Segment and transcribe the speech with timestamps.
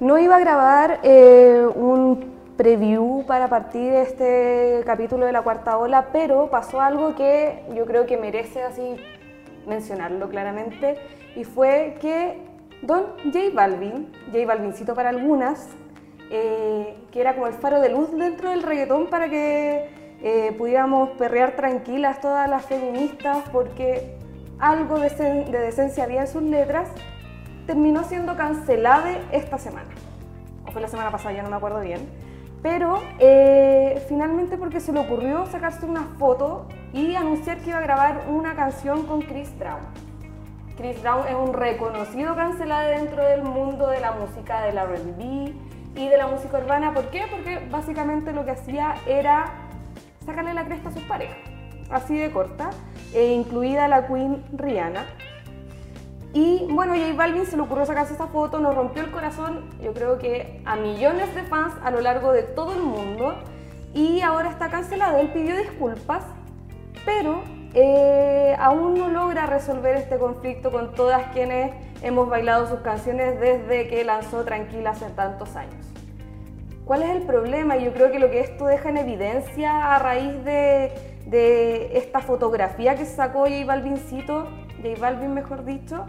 [0.00, 6.08] No iba a grabar eh, un preview para partir este capítulo de la cuarta ola,
[6.12, 8.96] pero pasó algo que yo creo que merece así
[9.66, 10.96] mencionarlo claramente,
[11.34, 12.38] y fue que
[12.80, 15.68] Don J Balvin, J Balvincito para algunas,
[16.30, 21.10] eh, que era como el faro de luz dentro del reggaetón para que eh, pudiéramos
[21.10, 24.16] perrear tranquilas todas las feministas, porque
[24.58, 26.88] algo de, de decencia había en sus letras,
[27.66, 29.90] terminó siendo cancelada esta semana.
[30.66, 32.00] O fue la semana pasada, ya no me acuerdo bien.
[32.62, 37.82] Pero eh, finalmente porque se le ocurrió sacarse una foto y anunciar que iba a
[37.82, 39.80] grabar una canción con Chris Brown.
[40.76, 45.54] Chris Brown es un reconocido cancelado dentro del mundo de la música del R&B
[45.94, 46.92] y de la música urbana.
[46.92, 47.24] ¿Por qué?
[47.30, 49.65] Porque básicamente lo que hacía era
[50.26, 51.38] sacarle la cresta a sus parejas,
[51.90, 52.70] así de corta,
[53.14, 55.06] e incluida la Queen Rihanna.
[56.34, 59.94] Y bueno, J Balvin se le ocurrió sacarse esa foto, nos rompió el corazón, yo
[59.94, 63.34] creo que a millones de fans a lo largo de todo el mundo.
[63.94, 66.22] Y ahora está cancelado, él pidió disculpas,
[67.06, 73.40] pero eh, aún no logra resolver este conflicto con todas quienes hemos bailado sus canciones
[73.40, 75.95] desde que lanzó Tranquila hace tantos años.
[76.86, 77.76] ¿Cuál es el problema?
[77.78, 80.92] Yo creo que lo que esto deja en evidencia a raíz de,
[81.26, 84.44] de esta fotografía que sacó J Balvincito,
[84.76, 86.06] J Balvin mejor dicho,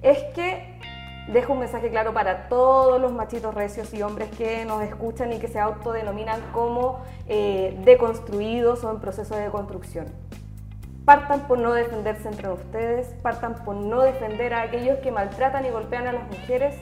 [0.00, 0.78] es que
[1.26, 5.40] deja un mensaje claro para todos los machitos recios y hombres que nos escuchan y
[5.40, 10.06] que se autodenominan como eh, deconstruidos o en proceso de deconstrucción.
[11.04, 15.70] Partan por no defenderse entre ustedes, partan por no defender a aquellos que maltratan y
[15.70, 16.76] golpean a las mujeres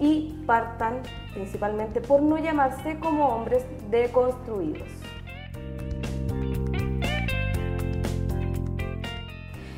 [0.00, 1.00] y partan
[1.32, 4.88] principalmente por no llamarse como hombres deconstruidos.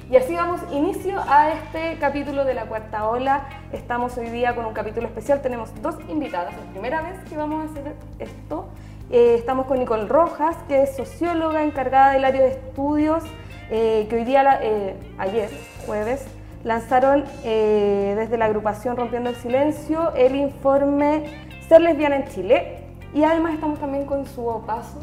[0.09, 3.49] Y así damos inicio a este capítulo de la cuarta ola.
[3.73, 5.43] Estamos hoy día con un capítulo especial.
[5.43, 6.55] Tenemos dos invitadas.
[6.57, 8.69] La primera vez que vamos a hacer esto.
[9.11, 13.25] Eh, estamos con Nicole Rojas, que es socióloga encargada del área de estudios,
[13.69, 15.51] eh, que hoy día, eh, ayer,
[15.87, 16.25] jueves,
[16.67, 22.79] lanzaron desde la agrupación Rompiendo el Silencio el informe Ser lesbiana en Chile.
[23.13, 25.01] Y además estamos también con su opaso,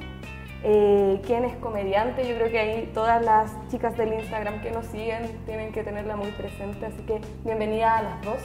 [0.63, 2.28] eh, quién es comediante.
[2.28, 6.16] Yo creo que ahí todas las chicas del Instagram que nos siguen tienen que tenerla
[6.16, 8.38] muy presente, así que bienvenida a las dos.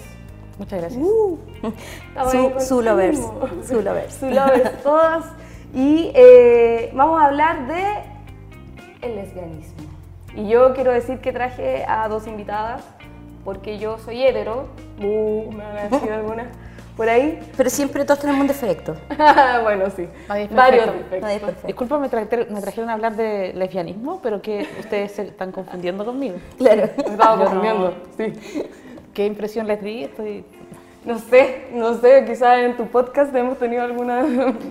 [0.59, 1.01] Muchas gracias.
[1.01, 1.39] Uh,
[2.31, 3.21] su, su, lovers,
[3.63, 4.15] su lovers.
[4.15, 5.27] Su lovers, todas.
[5.75, 7.85] Y eh, vamos a hablar de
[9.03, 9.85] el lesbianismo.
[10.35, 12.83] Y yo quiero decir que traje a dos invitadas,
[13.49, 14.69] porque yo soy hetero.
[15.01, 16.49] Uh, me han sido algunas
[16.99, 17.41] por ahí.
[17.57, 18.95] Pero siempre todos tenemos un defecto.
[19.63, 20.07] bueno, sí.
[20.51, 21.55] Varios defectos.
[21.67, 26.37] Disculpa, me, trajeron a hablar de lesbianismo, pero que ustedes se están confundiendo conmigo.
[26.59, 26.91] Claro.
[26.99, 28.35] Me estaba confundiendo, sí.
[29.15, 30.05] ¿Qué impresión les di?
[30.05, 30.45] Estoy...
[31.07, 34.27] No sé, no sé, quizás en tu podcast hemos tenido alguna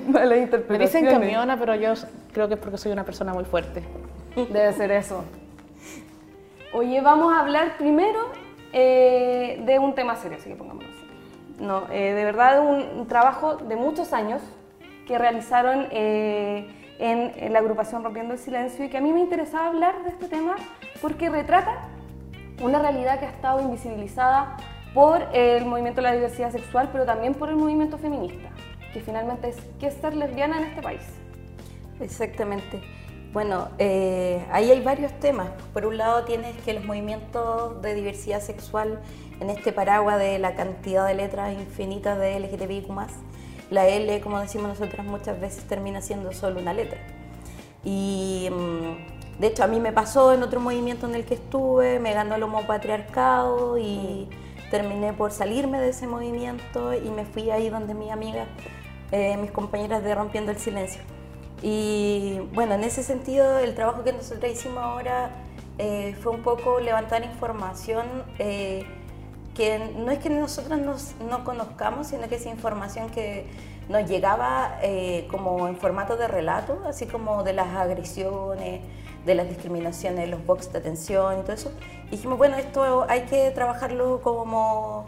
[0.07, 0.77] mala interpretación.
[0.77, 1.93] Me dicen camiona, pero yo
[2.31, 3.81] creo que es porque soy una persona muy fuerte.
[4.35, 5.23] Debe ser eso.
[6.73, 8.19] Oye, vamos a hablar primero
[8.73, 11.07] eh, de un tema serio, así que pongámonos
[11.59, 14.41] no, eh, de verdad un, trabajo de muchos años
[15.07, 16.67] que realizaron eh,
[16.99, 20.27] en, la agrupación Rompiendo el Silencio y que a mí me interesaba hablar de este
[20.27, 20.55] tema
[21.01, 21.87] porque retrata
[22.61, 24.57] una realidad que ha estado invisibilizada
[24.93, 28.49] por el movimiento de la diversidad sexual, pero también por el movimiento feminista,
[28.93, 31.01] que finalmente es qué es ser lesbiana en este país.
[31.99, 32.81] Exactamente.
[33.33, 35.49] Bueno, eh, ahí hay varios temas.
[35.73, 38.99] Por un lado tienes que los movimientos de diversidad sexual
[39.39, 42.87] en este paraguas de la cantidad de letras infinitas de LGTBIQ+,
[43.69, 46.99] la L, como decimos nosotras muchas veces, termina siendo solo una letra.
[47.83, 51.99] Y mm, de hecho a mí me pasó en otro movimiento en el que estuve,
[51.99, 54.29] me ganó el homopatriarcado y
[54.71, 58.47] terminé por salirme de ese movimiento y me fui ahí donde mi amiga,
[59.11, 61.16] eh, mis compañeras de Rompiendo el Silencio.
[61.61, 65.31] Y bueno, en ese sentido el trabajo que nosotros hicimos ahora
[65.79, 68.05] eh, fue un poco levantar información
[68.39, 68.85] eh,
[69.55, 70.79] que no es que nosotros
[71.19, 73.47] no conozcamos, sino que es información que
[73.89, 78.81] nos llegaba eh, como en formato de relato, así como de las agresiones,
[79.25, 81.71] de las discriminaciones, los box de atención y todo eso.
[82.11, 85.05] Dijimos, bueno, esto hay que trabajarlo como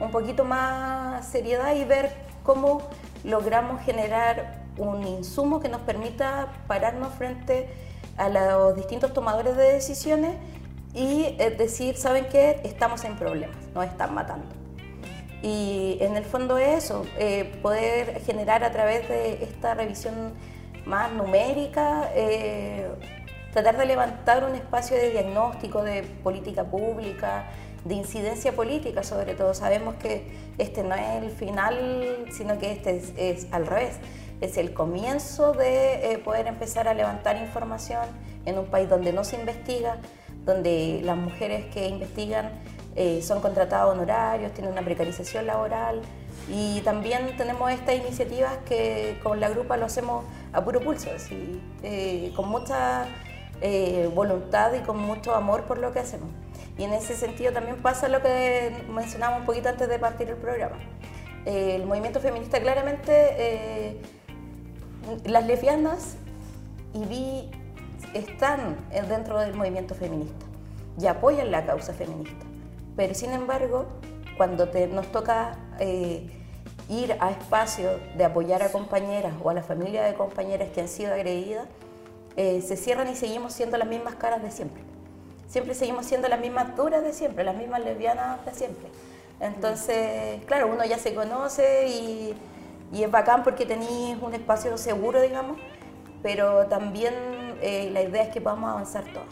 [0.00, 2.12] un poquito más seriedad y ver
[2.42, 2.82] cómo
[3.22, 7.68] logramos generar un insumo que nos permita pararnos frente
[8.16, 10.36] a los distintos tomadores de decisiones
[10.94, 12.60] y decir, ¿saben qué?
[12.64, 14.62] Estamos en problemas, nos están matando.
[15.42, 20.34] Y en el fondo es eso, eh, poder generar a través de esta revisión
[20.86, 22.88] más numérica, eh,
[23.52, 27.46] tratar de levantar un espacio de diagnóstico, de política pública,
[27.84, 29.52] de incidencia política sobre todo.
[29.52, 33.96] Sabemos que este no es el final, sino que este es, al revés,
[34.42, 38.02] es el comienzo de eh, poder empezar a levantar información
[38.44, 39.98] en un país donde no se investiga,
[40.44, 42.50] donde las mujeres que investigan
[42.96, 46.02] eh, son contratadas honorarios, tienen una precarización laboral
[46.50, 51.62] y también tenemos estas iniciativas que con la grupa lo hacemos a puro pulso, así,
[51.82, 53.06] eh, con mucha
[54.12, 56.28] voluntad y con mucho amor por lo que hacemos.
[56.76, 60.36] Y en ese sentido también pasa lo que mencionaba un poquito antes de partir el
[60.36, 60.78] programa.
[61.44, 64.00] Eh, el movimiento feminista claramente, eh,
[65.24, 66.16] las lesbianas
[66.94, 67.50] y vi
[68.14, 68.76] están
[69.08, 70.44] dentro del movimiento feminista
[71.00, 72.44] y apoyan la causa feminista.
[72.96, 73.86] Pero sin embargo,
[74.36, 76.28] cuando nos toca eh,
[76.88, 80.88] ir a espacios de apoyar a compañeras o a la familia de compañeras que han
[80.88, 81.66] sido agredidas,
[82.36, 84.82] se cierran y seguimos siendo las mismas caras de siempre
[85.52, 88.88] siempre seguimos siendo las mismas duras de siempre, las mismas lesbianas de siempre.
[89.38, 92.34] Entonces, claro, uno ya se conoce y,
[93.00, 95.56] es bacán porque tenéis un espacio seguro, digamos,
[96.22, 97.14] pero también
[97.62, 99.26] eh, la idea es que podamos avanzar todos.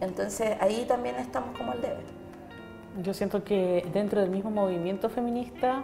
[0.00, 2.02] Entonces, ahí también estamos como al debe.
[3.02, 5.82] Yo siento que dentro del mismo movimiento feminista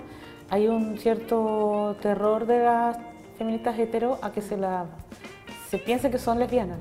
[0.48, 2.98] hay un cierto terror de las
[3.38, 4.86] feministas hetero a que se, la,
[5.68, 6.80] se piense que son lesbianas.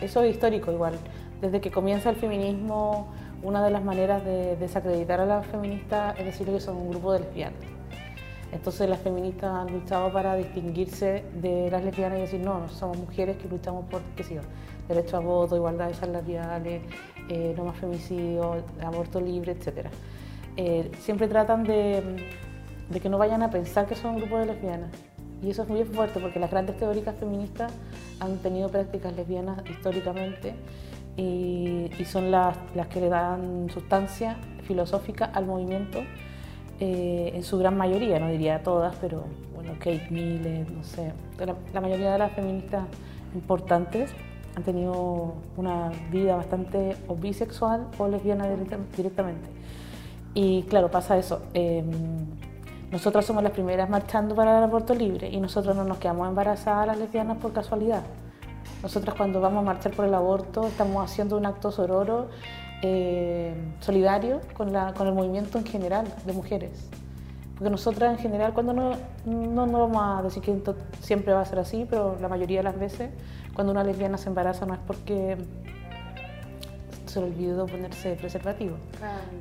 [0.00, 0.94] eso es histórico igual.
[1.40, 3.12] Desde que comienza el feminismo,
[3.42, 7.12] una de las maneras de desacreditar a las feministas es decir que son un grupo
[7.12, 7.73] de lesbianas.
[8.54, 13.36] Entonces las feministas han luchado para distinguirse de las lesbianas y decir, no, somos mujeres
[13.36, 14.40] que luchamos por, qué sé
[14.88, 16.82] derecho a voto, igualdad de salariales,
[17.28, 19.88] eh, no más femicidio, aborto libre, etc.
[20.56, 22.02] Eh, siempre tratan de,
[23.02, 24.90] que no vayan a pensar que son un grupo de lesbianas.
[25.42, 27.72] Y eso es muy fuerte porque las grandes teóricas feministas
[28.20, 30.54] han tenido prácticas lesbianas históricamente
[31.16, 32.56] y, son las,
[32.88, 36.02] que le dan sustancia filosófica al movimiento
[36.80, 39.24] eh, en su gran mayoría, no diría todas, pero
[39.54, 41.12] bueno, Kate Miller, no sé,
[41.72, 42.86] la, mayoría de las feministas
[43.34, 44.12] importantes
[44.56, 48.48] han tenido una vida bastante o bisexual o lesbiana
[48.96, 49.48] directamente.
[50.34, 51.42] Y claro, pasa eso.
[51.54, 51.84] Eh,
[52.90, 56.86] nosotras somos las primeras marchando para el aborto libre y nosotros no nos quedamos embarazadas
[56.86, 58.02] las lesbianas por casualidad.
[58.82, 62.28] Nosotras cuando vamos a marchar por el aborto estamos haciendo un acto sororo
[62.86, 66.90] eh, solidario con, la, con, el movimiento en general de mujeres.
[67.54, 68.90] Porque nosotras en general, cuando no,
[69.24, 70.54] no, no, vamos a decir que
[71.00, 73.08] siempre va a ser así, pero la mayoría de las veces,
[73.54, 75.38] cuando una lesbiana se embaraza no es porque
[77.06, 78.76] se le olvidó ponerse preservativo.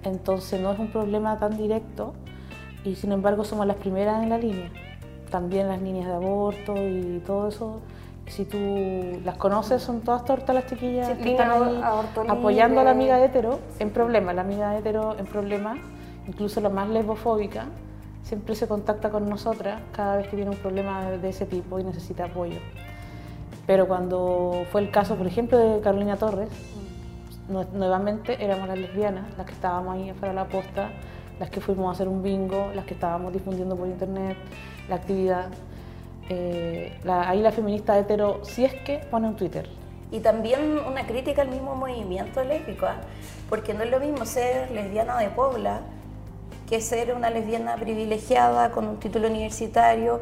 [0.06, 2.14] Entonces no es un problema tan directo
[2.86, 4.72] y sin embargo somos las primeras en la línea.
[5.30, 7.82] También las líneas de aborto y todo eso
[8.28, 11.82] si tú las conoces, son todas tortas las chiquillas que están ahí
[12.28, 14.36] apoyando a la amiga hetero en problemas.
[14.36, 15.78] La amiga hetero en problemas,
[16.28, 17.66] incluso la más lesbofóbica,
[18.24, 21.84] siempre se contacta con nosotras cada vez que tiene un problema de ese tipo y
[21.84, 22.60] necesita apoyo.
[23.68, 26.50] Pero cuando fue el caso, por ejemplo, de Carolina Torres,
[27.74, 30.90] nuevamente éramos las lesbianas, las que estábamos ahí afuera de la posta,
[31.40, 34.38] las que fuimos a hacer un bingo, las que estábamos difundiendo por internet
[34.90, 35.48] la actividad.
[36.30, 39.70] Eh, la, ahí la feminista hetero, si es que pone un Twitter.
[40.12, 42.98] Y también una crítica al mismo movimiento lésbico, ¿ah?
[43.50, 45.82] porque no es lo mismo ser lesbiana de Pobla
[46.70, 50.22] que ser una lesbiana privilegiada con un título universitario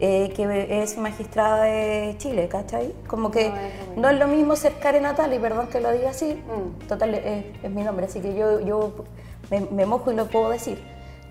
[0.00, 2.92] eh, que es magistrada de Chile, ¿cachai?
[3.06, 3.52] Como que
[3.96, 6.88] no es, lo mismo ser Karen Natali, perdón que lo diga así, mm.
[6.88, 8.94] total, es, mi nombre, así que yo, yo
[9.50, 10.82] me, me, mojo y lo puedo decir.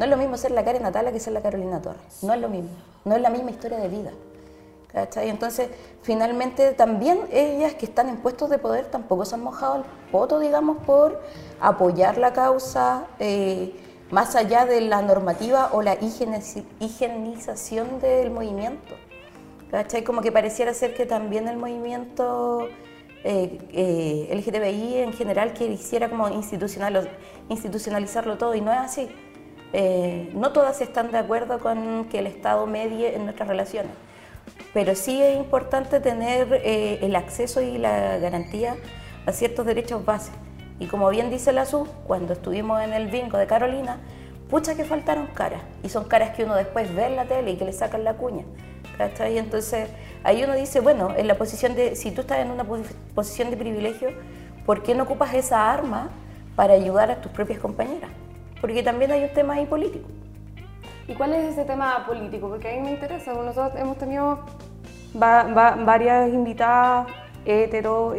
[0.01, 2.41] No es lo mismo ser la Karen Natala que ser la Carolina Torres, no es
[2.41, 2.71] lo mismo
[3.05, 4.11] no es la misma historia de vida.
[4.91, 5.29] ¿cachai?
[5.29, 5.69] Entonces,
[6.01, 10.39] finalmente también ellas que están en puestos de poder tampoco se han mojado el poto,
[10.39, 11.21] digamos, por
[11.59, 13.75] apoyar la causa, eh,
[14.09, 15.95] más allá de la normativa o la
[16.79, 18.95] higienización del movimiento.
[19.69, 20.03] ¿cachai?
[20.03, 22.67] Como que pareciera ser que también el movimiento
[23.23, 27.07] eh, eh, LGTBI en general quisiera como institucional,
[27.49, 29.07] institucionalizarlo todo y no es así.
[29.73, 33.91] Eh, no todas están de acuerdo con que el Estado medie en nuestras relaciones,
[34.73, 38.75] pero sí es importante tener eh, el acceso y la garantía
[39.25, 40.39] a ciertos derechos básicos.
[40.79, 43.99] Y como bien dice la SU, cuando estuvimos en el bingo de Carolina,
[44.49, 45.61] pucha que faltaron caras.
[45.83, 48.15] Y son caras que uno después ve en la tele y que le sacan la
[48.15, 48.45] cuña.
[48.97, 49.37] ¿cachai?
[49.37, 49.89] Entonces
[50.23, 52.65] ahí uno dice, bueno, en la posición de, si tú estás en una
[53.15, 54.09] posición de privilegio,
[54.65, 56.09] ¿por qué no ocupas esa arma
[56.55, 58.09] para ayudar a tus propias compañeras?
[58.61, 60.07] Porque también hay un tema ahí político.
[61.07, 62.47] ¿Y cuál es ese tema político?
[62.47, 64.39] Porque a mí me interesa, nosotros hemos tenido
[65.13, 67.07] varias invitadas
[67.43, 68.13] hetero,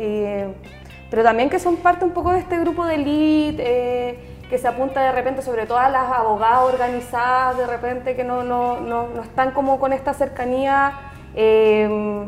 [1.09, 4.19] pero también que son parte un poco de este grupo de elite, eh,
[4.51, 8.43] que se apunta de repente sobre todo a las abogadas organizadas, de repente que no,
[8.43, 10.93] no, no, están como con esta cercanía
[11.35, 12.27] eh,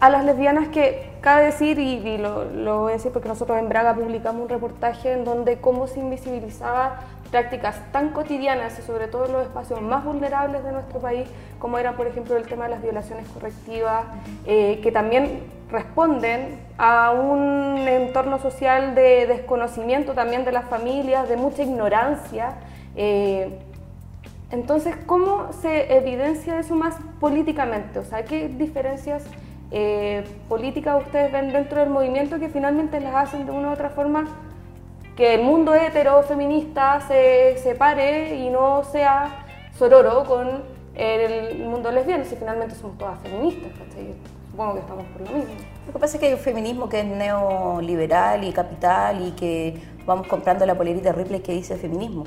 [0.00, 3.94] a las lesbianas que cabe decir, y, lo, voy a decir porque nosotros en Braga
[3.94, 7.00] publicamos un reportaje en donde cómo se invisibilizaba
[7.30, 11.26] prácticas tan cotidianas y sobre todo en los espacios más vulnerables de nuestro país,
[11.58, 14.04] como era por ejemplo el tema de las violaciones correctivas,
[14.44, 21.36] eh, que también responden a un entorno social de desconocimiento también de las familias, de
[21.36, 22.54] mucha ignorancia.
[22.96, 23.58] Eh,
[24.50, 28.00] entonces, ¿cómo se evidencia eso más políticamente?
[28.00, 29.24] O sea, ¿qué diferencias
[29.72, 33.90] eh, políticas ustedes ven dentro del movimiento que finalmente las hacen de una u otra
[33.90, 34.26] forma
[35.16, 39.44] que el mundo hetero feminista se separe y no sea
[39.78, 40.62] sororo con
[40.94, 43.72] el mundo lesbiano, si finalmente somos todas feministas,
[44.50, 45.54] Supongo que estamos por lo mismo.
[45.86, 49.80] Lo que pasa es que hay un feminismo que es neoliberal y capital y que
[50.04, 52.24] vamos comprando la polerita Ripley que dice feminismo.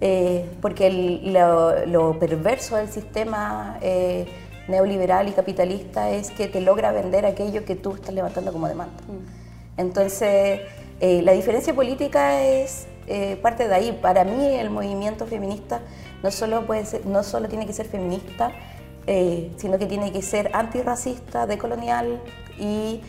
[0.00, 4.26] Eh, porque lo, perverso del sistema eh,
[4.68, 8.94] neoliberal y capitalista es que te logra vender aquello que tú estás levantando como demanda.
[9.06, 9.80] Mm.
[9.80, 10.60] Entonces,
[11.00, 13.98] eh, la diferencia política es eh, parte de ahí.
[14.00, 15.80] Para mí el movimiento feminista
[16.22, 18.52] no solo, puede ser, no solo tiene que ser feminista,
[19.06, 22.20] eh, sino que tiene que ser antirracista, decolonial
[22.58, 23.00] y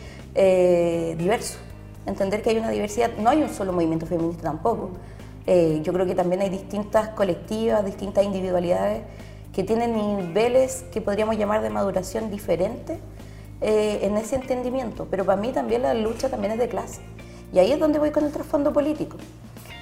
[1.16, 1.58] diverso.
[2.04, 4.90] Entender que hay una diversidad, no hay un solo movimiento feminista tampoco.
[5.46, 9.02] yo creo que también hay distintas colectivas, distintas individualidades
[9.56, 12.98] que tienen niveles que podríamos llamar de maduración diferentes
[13.62, 15.06] en ese entendimiento.
[15.10, 17.00] Pero para mí también la lucha también es de clase.
[17.54, 19.16] Y ahí es donde voy con el trasfondo político.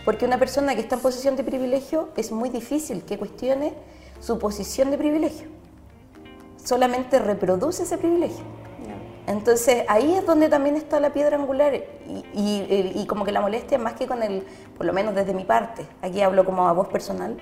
[0.05, 3.75] Porque una persona que está en posición de privilegio es muy difícil que cuestione
[4.21, 5.49] su posición de privilegio.
[6.63, 8.45] Solamente reproduce ese privilegio.
[9.27, 11.75] Entonces ahí es donde también está la piedra angular
[12.33, 14.45] y, como que la molestia más que con el,
[14.77, 17.37] por lo menos desde mi parte, aquí hablo como a voz personal,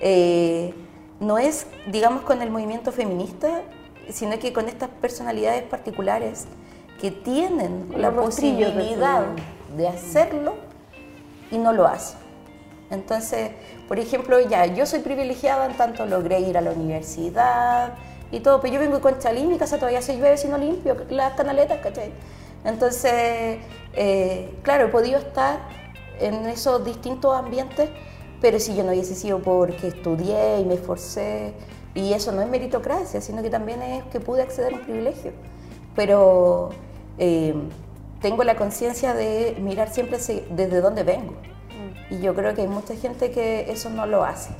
[0.00, 0.74] eh,
[1.20, 3.62] no es, digamos, con el movimiento feminista,
[4.10, 6.46] sino que con estas personalidades particulares
[7.00, 9.24] que tienen la posibilidad
[9.76, 10.54] de hacerlo
[11.50, 12.16] y no lo hace.
[12.90, 13.52] Entonces,
[13.86, 17.94] por ejemplo, ya yo soy privilegiada en tanto logré ir a la universidad
[18.32, 20.96] y todo, pero yo vengo con chalín, mi casa todavía se llueve si no limpio
[21.10, 22.12] las canaletas, ¿cachai?
[22.64, 23.58] Entonces,
[23.94, 25.60] eh, claro, he podido estar
[26.20, 27.88] en esos distintos ambientes,
[28.40, 31.54] pero si yo no hubiese sido porque estudié y me esforcé,
[31.94, 35.32] y eso no es meritocracia, sino que también es que pude acceder a un privilegio.
[35.96, 36.70] Pero
[37.18, 37.54] eh,
[38.20, 40.18] tengo la conciencia de mirar siempre
[40.50, 41.32] desde dónde vengo.
[41.32, 42.14] Mm.
[42.14, 44.50] Y yo creo que hay mucha gente que eso no lo hace.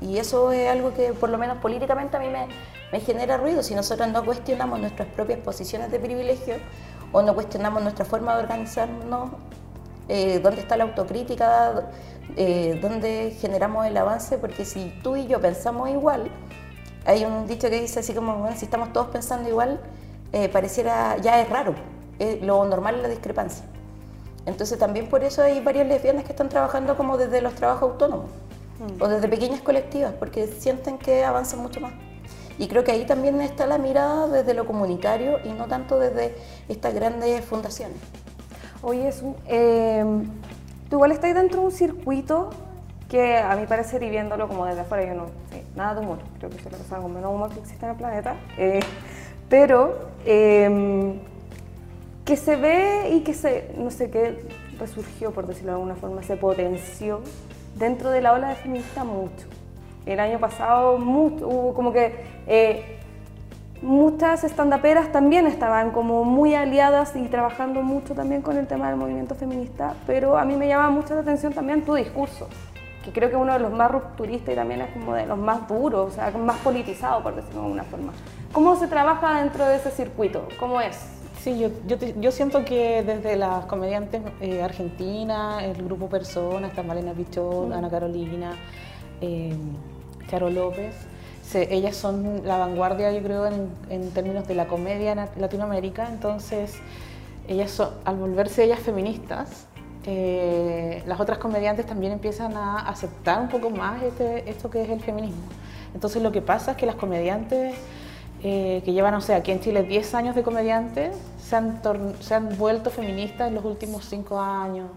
[0.00, 2.46] Y eso es algo que por lo menos políticamente a mí me,
[2.92, 3.62] me genera ruido.
[3.62, 6.54] Si nosotros no cuestionamos nuestras propias posiciones de privilegio
[7.12, 9.30] o no cuestionamos nuestra forma de organizarnos,
[10.08, 11.88] eh, dónde está la autocrítica,
[12.36, 16.30] eh, dónde generamos el avance, porque si tú y yo pensamos igual,
[17.06, 19.80] hay un dicho que dice así como, bueno, si estamos todos pensando igual,
[20.32, 21.74] eh, pareciera, ya es raro
[22.42, 23.64] lo normal es la discrepancia.
[24.46, 28.30] Entonces también por eso hay varias lesbianas que están trabajando como desde los trabajos autónomos
[28.78, 29.02] mm.
[29.02, 31.92] o desde pequeñas colectivas, porque sienten que avanzan mucho más.
[32.58, 36.34] Y creo que ahí también está la mirada desde lo comunitario y no tanto desde
[36.68, 37.96] estas grandes fundaciones.
[38.82, 39.10] Oye,
[39.46, 40.04] eh,
[40.90, 42.50] tú igual estás dentro de un circuito
[43.08, 46.18] que a mí parece, y viéndolo como desde afuera, yo no sé nada de humor,
[46.38, 48.80] creo que es la persona con menos humor que existe en el planeta, eh,
[49.48, 51.18] pero eh,
[52.24, 54.44] que se ve y que se, no sé qué,
[54.78, 57.20] resurgió, por decirlo de alguna forma, se potenció
[57.76, 59.46] dentro de la ola de feminista mucho.
[60.06, 62.14] El año pasado mucho, hubo como que
[62.46, 62.99] eh,
[63.82, 68.96] muchas estandaperas también estaban como muy aliadas y trabajando mucho también con el tema del
[68.96, 72.48] movimiento feminista, pero a mí me llama mucho la atención también tu discurso,
[73.04, 75.38] que creo que es uno de los más rupturistas y también es como de los
[75.38, 78.12] más duros, o sea, más politizado, por decirlo de alguna forma.
[78.52, 80.46] ¿Cómo se trabaja dentro de ese circuito?
[80.58, 80.98] ¿Cómo es?
[81.40, 87.12] Sí, yo, yo, siento que desde las comediantes eh, argentinas, el grupo Persona, está Malena
[87.12, 88.52] Pichot, Ana Carolina,
[89.22, 89.56] eh,
[90.28, 90.94] Charo López,
[91.54, 96.74] ellas son la vanguardia, yo creo, en, términos de la comedia en Latinoamérica, entonces
[97.48, 99.66] ellas son, al volverse ellas feministas,
[100.04, 104.88] eh, las otras comediantes también empiezan a aceptar un poco más este, esto que es
[104.88, 105.42] el feminismo.
[105.94, 107.74] Entonces lo que pasa es que las comediantes
[108.42, 111.82] eh, que llevan, o sea, aquí en Chile 10 años de comediante, se han,
[112.20, 114.88] se han vuelto feministas en los últimos 5 años,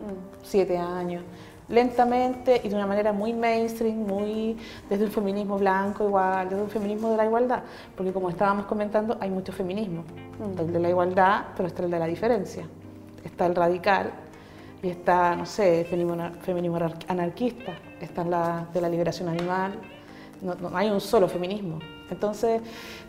[0.44, 0.82] 7 mm.
[0.82, 1.24] años.
[1.70, 4.58] Lentamente y de una manera muy mainstream, muy
[4.90, 7.64] desde un feminismo blanco igual, desde un feminismo de la igualdad,
[7.96, 10.04] porque como estábamos comentando, hay mucho feminismo,
[10.40, 10.60] mm.
[10.60, 12.66] el de la igualdad, pero está el de la diferencia,
[13.24, 14.12] está el radical
[14.82, 16.78] y está, no sé, feminismo, feminismo
[17.08, 19.74] anarquista, está la de la liberación animal,
[20.44, 21.80] no, hay un solo feminismo.
[22.14, 22.62] Entonces,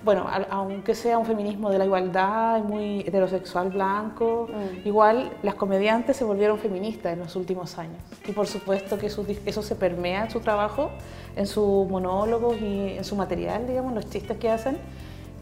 [0.04, 4.86] bueno, aunque sea un feminismo de la igualdad, muy heterosexual blanco, mm.
[4.86, 7.98] igual las comediantes se volvieron feministas en los últimos años.
[8.26, 10.90] Y por supuesto que eso, se permea en su trabajo,
[11.36, 14.78] en sus monólogos y en su material, digamos, los chistes que hacen.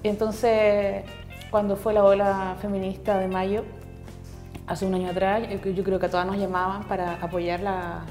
[0.03, 1.05] Entonces,
[1.51, 3.65] cuando fue la ola feminista de mayo,
[4.67, 8.03] hace un año atrás, yo creo que a todas nos llamaban para apoyar la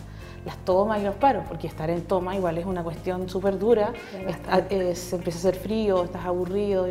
[0.46, 3.94] las tomas y los paros, porque estar en toma igual es una cuestión súper dura,
[4.12, 6.88] se empieza a hacer frío, estás aburrido,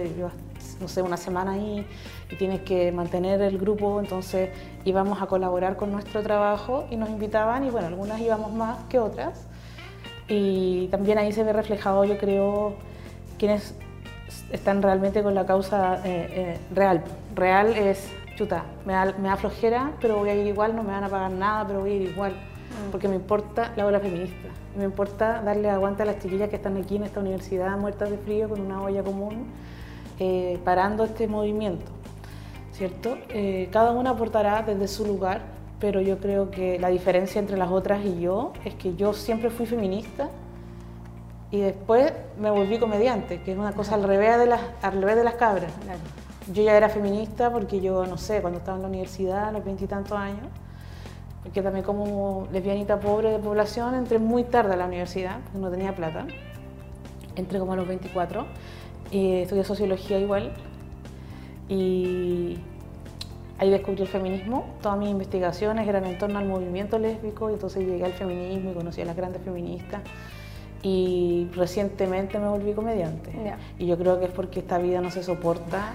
[0.80, 1.86] no sé, una semana ahí
[2.30, 4.50] y tienes que mantener el grupo, entonces
[4.84, 8.98] íbamos a colaborar con nuestro trabajo y nos invitaban y bueno, algunas íbamos más que
[8.98, 9.46] otras.
[10.28, 12.74] Y también ahí se ve reflejado, yo creo,
[13.36, 13.74] quienes
[14.52, 17.02] están realmente con la causa eh, eh, real.
[17.34, 20.92] Real es, chuta, me da, me da flojera, pero voy a ir igual, no me
[20.92, 22.32] van a pagar nada, pero voy a ir igual
[22.90, 24.48] porque me importa la ola feminista.
[24.76, 28.18] Me importa darle aguante a las chiquillas que están aquí en esta universidad muertas de
[28.18, 29.46] frío con una olla común,
[30.18, 31.90] eh, parando este movimiento.
[32.72, 33.18] ¿Cierto?
[33.28, 35.42] Eh, cada una aportará desde su lugar,
[35.80, 39.50] pero yo creo que la diferencia entre las otras y yo es que yo siempre
[39.50, 40.30] fui feminista
[41.50, 45.16] y después me volví comediante, que es una cosa al revés de las, al revés
[45.16, 45.72] de las cabras.
[46.52, 49.64] Yo ya era feminista porque yo, no sé, cuando estaba en la universidad, a los
[49.64, 50.46] veintitantos años,
[51.42, 55.70] porque también como lesbianita pobre de población entré muy tarde a la universidad, porque no
[55.70, 56.26] tenía plata.
[57.36, 58.46] Entré como a los 24
[59.10, 60.52] y estudié sociología igual.
[61.68, 62.58] Y
[63.58, 64.66] ahí descubrí el feminismo.
[64.82, 68.74] Todas mis investigaciones eran en torno al movimiento lésbico y entonces llegué al feminismo y
[68.74, 70.02] conocí a las grandes feministas.
[70.82, 73.30] Y recientemente me volví comediante.
[73.78, 75.94] Y yo creo que es porque esta vida no se soporta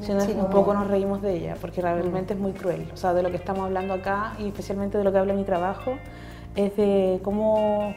[0.00, 2.36] sino un poco nos reímos de ella, porque realmente mm.
[2.36, 2.88] es muy cruel.
[2.92, 5.44] O sea, de lo que estamos hablando acá, y especialmente de lo que habla mi
[5.44, 5.94] trabajo,
[6.56, 7.94] es de cómo...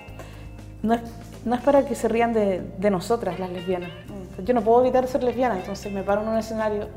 [0.81, 1.01] No es,
[1.45, 3.89] no es para que se rían de, de nosotras, las lesbianas.
[3.89, 4.43] Mm.
[4.43, 6.87] Yo no puedo evitar ser lesbiana, entonces me paro en un escenario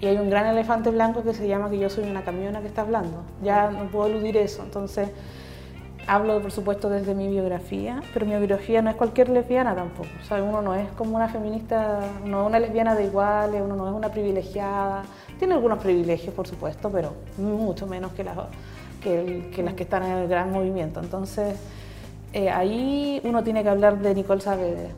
[0.00, 2.68] y hay un gran elefante blanco que se llama que yo soy una camiona que
[2.68, 3.22] está hablando.
[3.42, 4.62] Ya no puedo eludir eso.
[4.62, 5.08] Entonces,
[6.10, 10.08] Hablo, por supuesto, desde mi biografía, pero mi biografía no es cualquier lesbiana tampoco.
[10.22, 13.76] O sea, uno no es como una feminista, no es una lesbiana de iguales, uno
[13.76, 15.02] no es una privilegiada.
[15.38, 18.38] Tiene algunos privilegios, por supuesto, pero mucho menos que las
[19.02, 20.98] que, las que están en el gran movimiento.
[21.00, 21.56] Entonces,
[22.32, 24.88] eh, ahí uno tiene que hablar de Nicole Saavedra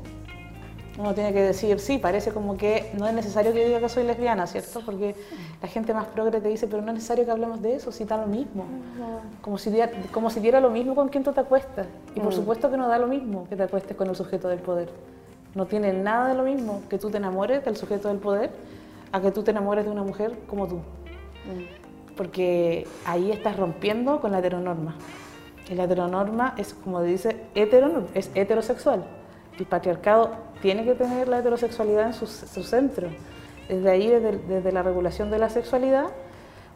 [1.00, 4.04] uno tiene que decir, sí, parece como que no es necesario que diga que soy
[4.04, 4.80] lesbiana, ¿cierto?
[4.84, 5.16] Porque
[5.62, 8.04] la gente más progre te dice, pero no es necesario que hablemos de eso, si
[8.04, 8.64] da lo mismo.
[9.40, 11.86] Como si, diera, como si diera lo mismo con quien tú te acuestas.
[12.14, 12.36] Y por mm.
[12.36, 14.90] supuesto que no da lo mismo que te acuestes con el sujeto del poder.
[15.54, 18.50] No tiene nada de lo mismo que tú te enamores del sujeto del poder
[19.10, 20.76] a que tú te enamores de una mujer como tú.
[20.76, 22.14] Mm.
[22.14, 24.96] Porque ahí estás rompiendo con la heteronorma.
[25.70, 29.04] Y la heteronorma es, como dice, hetero, es heterosexual.
[29.58, 33.08] El patriarcado tiene que tener la heterosexualidad en su, centro.
[33.68, 36.06] Desde ahí, desde, la regulación de la sexualidad,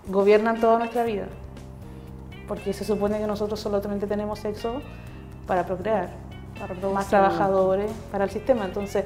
[0.09, 1.27] gobiernan toda nuestra vida.
[2.49, 4.83] Porque se supone que nosotros solamente tenemos sexo
[5.47, 6.11] para procrear,
[6.59, 8.65] para más trabajadores, para el sistema.
[8.65, 9.05] Entonces,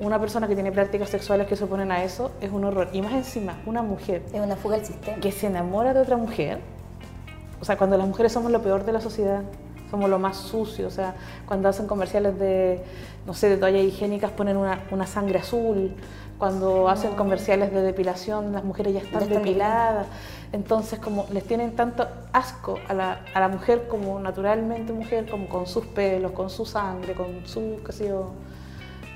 [0.00, 2.88] una persona que tiene prácticas sexuales que se oponen a eso es un horror.
[2.92, 4.22] Y más encima, una mujer.
[4.32, 5.18] Es una fuga del sistema.
[5.18, 6.60] Que se enamora de otra mujer.
[7.60, 9.42] O sea, cuando las mujeres somos lo peor de la sociedad,
[9.90, 11.14] somos lo más sucio, o sea,
[11.46, 12.82] cuando hacen comerciales de,
[13.26, 15.92] no sé, de toallas higiénicas ponen una, una sangre azul,
[16.38, 20.06] cuando hacen comerciales de depilación las mujeres ya están, depiladas,
[20.52, 25.48] entonces como les tienen tanto asco a la, a la, mujer como naturalmente mujer, como
[25.48, 28.30] con sus pelos, con su sangre, con su, qué sé yo,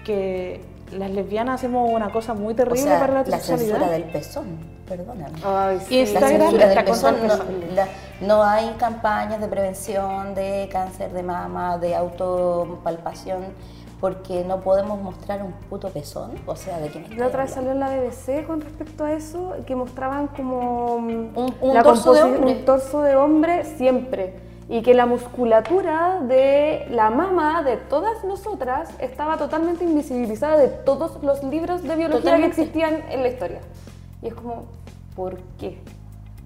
[0.04, 4.46] que las lesbianas hacemos una cosa muy terrible para la, la censura del pezón,
[4.86, 5.38] perdóname.
[5.44, 6.00] Ay, sí.
[6.00, 13.44] Instagram está pezón, no, no, hay campañas de prevención de cáncer de mama, de autopalpación,
[14.00, 17.72] porque no podemos mostrar un puto pezón, o sea, ¿de quién La otra vez salió
[17.72, 22.52] en la BBC con respecto a eso, que mostraban como un, un torso de hombre.
[22.52, 28.88] un torso de hombre siempre y que la musculatura de la mama de todas nosotras
[28.98, 33.60] estaba totalmente invisibilizada de todos los libros de biología que existían en la historia.
[34.22, 34.64] Y es como,
[35.14, 35.78] ¿por qué?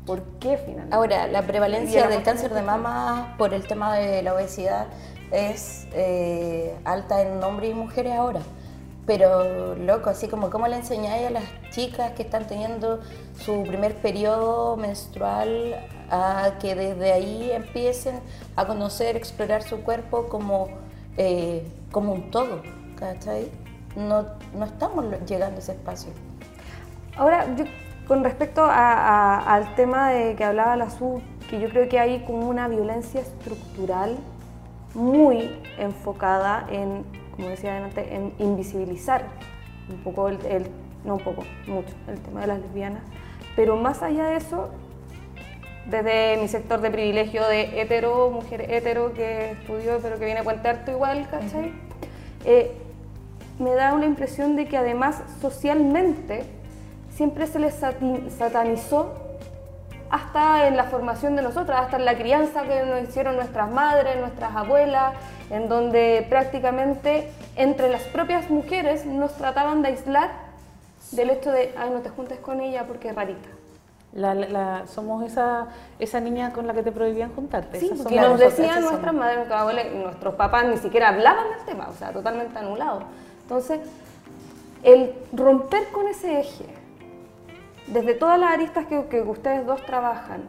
[0.04, 0.96] ¿Por qué finalmente?
[0.96, 4.86] Ahora, la prevalencia del cáncer de mama por el tema de la obesidad
[5.30, 8.40] es eh, alta en hombres y mujeres ahora.
[9.08, 13.00] Pero, loco, así como, ¿cómo le enseñáis a las chicas que están teniendo
[13.40, 15.76] su primer periodo menstrual
[16.10, 18.20] a que desde ahí empiecen
[18.54, 20.68] a conocer, explorar su cuerpo como,
[21.16, 22.60] eh, como un todo?
[22.96, 23.50] ¿Cachai?
[23.96, 26.12] No, no estamos llegando a ese espacio.
[27.16, 27.46] Ahora,
[28.06, 32.46] con respecto al tema de que hablaba la SU, que yo creo que hay como
[32.46, 34.18] una violencia estructural
[34.92, 37.06] muy enfocada en
[37.38, 39.22] como decía adelante, en invisibilizar
[39.88, 40.66] un poco, el,
[41.04, 43.02] no un poco, mucho, el tema de las lesbianas.
[43.54, 44.70] Pero más allá de eso,
[45.86, 50.44] desde mi sector de privilegio de hetero, mujer hetero que estudió pero que viene a
[50.44, 51.72] cuentarte igual, ¿cachai?
[52.44, 52.72] Eh,
[53.60, 56.42] me da una impresión de que además socialmente
[57.14, 57.74] siempre se les
[58.36, 59.14] satanizó
[60.10, 64.16] hasta en la formación de nosotras, hasta en la crianza que nos hicieron nuestras madres,
[64.18, 65.14] nuestras abuelas,
[65.50, 70.30] en donde prácticamente entre las propias mujeres nos trataban de aislar
[71.12, 73.48] del hecho de, ay, no te juntes con ella porque es rarita.
[74.86, 77.80] somos esa, esa niña con la que te prohibían juntarte.
[77.80, 81.88] Sí, porque nos decían nuestras madres, nuestras abuelas, nuestros papás ni siquiera hablaban del tema,
[81.88, 83.02] o sea, totalmente anulado.
[83.42, 83.80] Entonces,
[84.82, 86.66] el romper con ese eje,
[87.86, 90.42] desde todas las aristas que, que ustedes dos trabajan,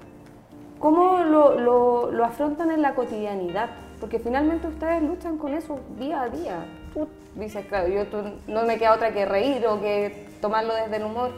[0.79, 3.69] ¿cómo lo, lo, lo afrontan en la cotidianidad?
[3.99, 6.65] Porque finalmente ustedes luchan con eso día a día.
[6.93, 8.05] Tú dices, claro, yo
[8.47, 11.31] no me queda otra que reír o que tomarlo desde el humor.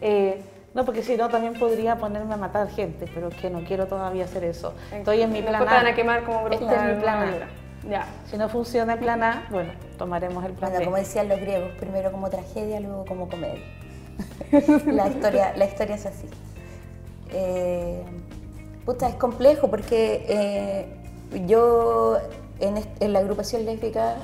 [0.00, 0.42] Eh,
[0.74, 4.24] no, porque si no, también podría ponerme a matar gente, pero que no quiero todavía
[4.24, 4.74] hacer eso.
[4.92, 5.64] Estoy en mi plan A.
[5.64, 7.88] van a quemar como Este es mi plan A.
[7.88, 8.06] Ya.
[8.26, 11.70] Si no funciona el plan A, bueno, tomaremos el plan bueno, como decían los griegos,
[11.78, 13.62] primero como tragedia, luego como comedia.
[14.86, 16.26] la, historia, la historia es así.
[17.32, 18.02] Eh,
[18.84, 21.03] puta, es complejo porque eh,
[21.46, 22.18] yo
[22.60, 24.16] en, la agrupación lésbica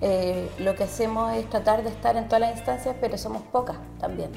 [0.00, 3.76] eh, lo que hacemos es tratar de estar en todas las instancias, pero somos pocas
[3.98, 4.30] también.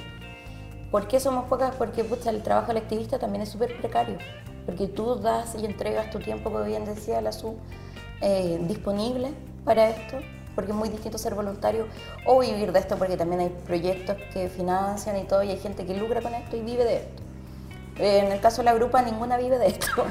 [0.92, 1.76] ¿Por qué somos pocas?
[1.76, 4.18] Porque el trabajo colectivista también es súper precario,
[4.66, 7.56] porque tú das y entregas tu tiempo, como bien decía la SU,
[8.22, 9.34] eh, disponible
[9.66, 10.18] para esto,
[10.56, 11.88] porque es muy distinto ser voluntario
[12.26, 15.86] o vivir de esto, porque también hay proyectos que financian y todo, y hay gente
[15.86, 17.29] que lucra con esto y vive de esto.
[18.00, 19.88] En el caso de la grupa, ninguna vive de esto.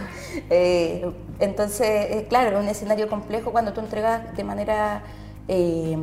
[0.50, 5.02] Eh, entonces, eh, claro, es un escenario complejo cuando tú entregas de manera
[5.48, 5.96] eh,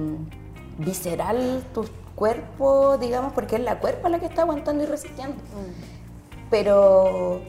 [0.78, 5.36] visceral tu cuerpo, digamos, porque es la cuerpo la que está aguantando y resistiendo.
[5.36, 6.50] Mm.
[6.50, 7.42] Pero,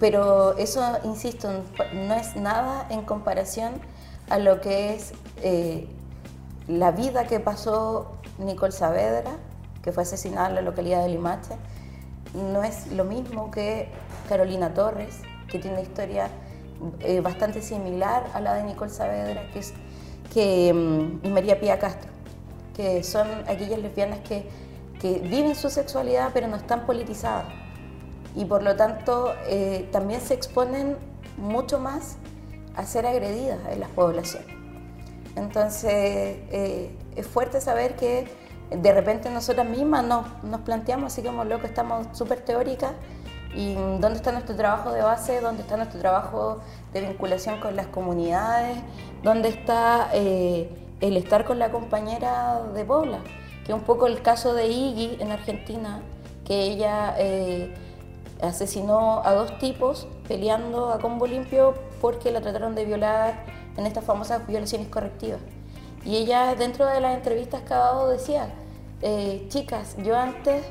[0.00, 1.48] pero eso, insisto,
[1.92, 3.74] no es nada en comparación
[4.30, 5.12] a lo que es
[6.66, 9.32] la vida que pasó Nicole Saavedra,
[9.82, 11.54] que fue asesinada en la localidad de Limache,
[12.34, 13.88] no es lo mismo que
[14.28, 16.28] Carolina Torres, que tiene una historia
[17.00, 19.72] eh, bastante similar a la de Nicole Saavedra, que es,
[20.32, 22.10] que, mm, y María Pía Castro,
[22.76, 24.48] que son aquellas lesbianas que,
[25.00, 27.46] que, viven su sexualidad pero no están politizadas
[28.36, 30.96] y por lo tanto eh, también se exponen
[31.36, 32.16] mucho más
[32.76, 34.54] a ser agredidas en las poblaciones.
[35.34, 38.28] Entonces eh, es fuerte saber que
[38.70, 42.92] de repente nosotras mismas nos, nos planteamos así como loco, estamos súper teóricas
[43.54, 46.58] y dónde está nuestro trabajo de base, dónde está nuestro trabajo
[46.92, 48.78] de vinculación con las comunidades,
[49.22, 53.18] dónde está eh, el estar con la compañera de Pobla,
[53.64, 56.02] que es un poco el caso de Iggy en Argentina,
[56.44, 57.74] que ella eh,
[58.42, 63.44] asesinó a dos tipos peleando a combo limpio porque la trataron de violar
[63.76, 65.40] en estas famosas violaciones correctivas.
[66.04, 68.50] Y ella dentro de las entrevistas que ha dado decía,
[69.02, 70.64] eh, chicas, yo antes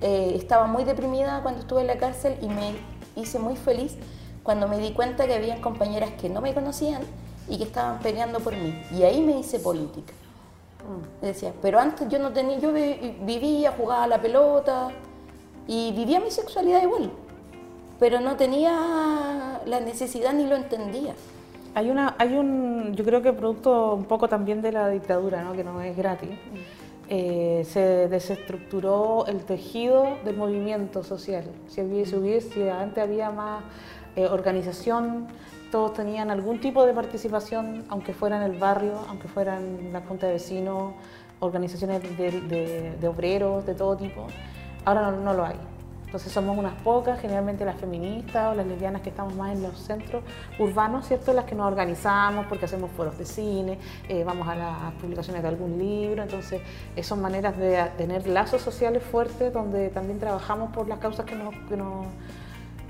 [0.00, 2.74] eh, estaba muy deprimida cuando estuve en la cárcel y me
[3.16, 3.96] hice muy feliz
[4.42, 7.02] cuando me di cuenta que había compañeras que no me conocían
[7.48, 8.74] y que estaban peleando por mí.
[8.92, 10.12] Y ahí me hice política.
[10.84, 11.24] Mm.
[11.24, 14.90] Decía, pero antes yo no tenía, yo vivía, jugaba a la pelota
[15.66, 17.10] y vivía mi sexualidad igual,
[17.98, 21.14] pero no tenía la necesidad ni lo entendía.
[21.74, 25.54] Hay, una, hay un, yo creo que producto un poco también de la dictadura, ¿no?
[25.54, 26.30] que no es gratis,
[27.08, 31.44] eh, se desestructuró el tejido del movimiento social.
[31.66, 33.64] Si, hubiese, si antes había más
[34.16, 35.26] eh, organización,
[35.72, 40.28] todos tenían algún tipo de participación, aunque fuera en el barrio, aunque fueran la junta
[40.28, 40.94] de vecinos,
[41.40, 44.28] organizaciones de, obreros de todo tipo.
[44.84, 45.56] Ahora no lo hay.
[46.14, 49.76] Entonces somos unas pocas, generalmente las feministas o las lesbianas que estamos más en los
[49.76, 50.22] centros
[50.60, 51.32] urbanos, ¿cierto?
[51.32, 55.48] Las que nos organizamos porque hacemos foros de cine, eh, vamos a las publicaciones de
[55.48, 56.62] algún libro, entonces
[57.02, 61.52] son maneras de tener lazos sociales fuertes donde también trabajamos por las causas que nos,
[61.68, 62.06] que nos,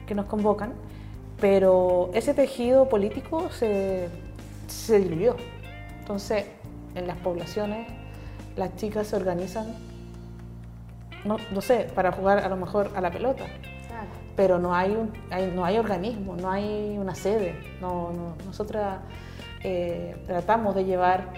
[0.06, 0.74] que nos convocan,
[1.40, 4.10] pero ese tejido político se,
[4.66, 5.36] se diluyó.
[6.00, 6.44] Entonces,
[6.94, 7.90] en las poblaciones
[8.54, 9.74] las chicas se organizan,
[11.24, 13.44] no, no sé, para jugar a lo mejor a la pelota,
[14.36, 17.54] pero no hay, un, hay- no hay organismo, no hay una sede.
[17.80, 18.98] No, no- nosotras
[19.62, 21.32] eh, tratamos de llevar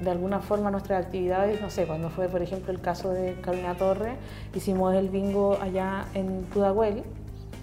[0.00, 3.74] de alguna forma nuestras actividades, no sé, cuando fue por ejemplo el caso de Carolina
[3.74, 4.14] Torres,
[4.54, 7.02] hicimos el bingo allá en Pudahuel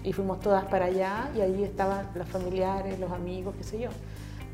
[0.04, 3.88] y fuimos todas para allá y allí estaban los familiares, los amigos, qué sé yo.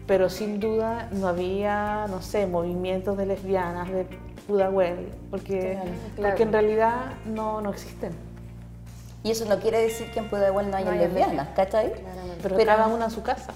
[0.06, 4.06] Pero sin duda no había, no sé, movimientos de lesbianas de
[4.46, 6.28] Pudahuel, porque, Claro, claro.
[6.30, 6.94] porque en realidad
[7.26, 8.12] no, no existen.
[9.22, 11.92] Y eso no quiere decir que en Pudahuel no haya No lesbianas, ¿cachai?
[12.42, 13.52] Pero, Pero- cada una en su casa.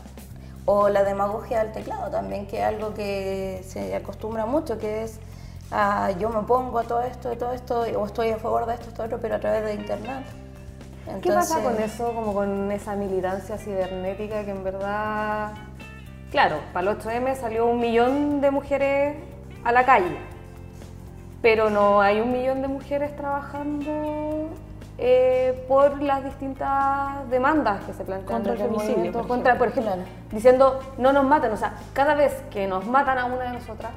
[0.65, 5.19] O la demagogia del teclado también, que es algo que se acostumbra mucho, que es
[5.73, 8.75] ah, yo me pongo a todo esto, y todo esto, o estoy a favor de
[8.75, 10.25] esto, esto, otro, pero a través de internet.
[11.23, 15.53] ¿Qué pasa con eso, como con esa militancia cibernética que en verdad,
[16.33, 19.17] claro, para el 8M salió un millón de mujeres
[19.65, 20.17] a la calle,
[21.47, 24.49] pero no hay un millón de mujeres trabajando
[24.99, 29.93] eh, por las distintas demandas que se plantean Contra el por contra, por ejemplo.
[30.33, 33.93] diciendo no nos maten, o sea, cada vez que nos matan a una de nosotras,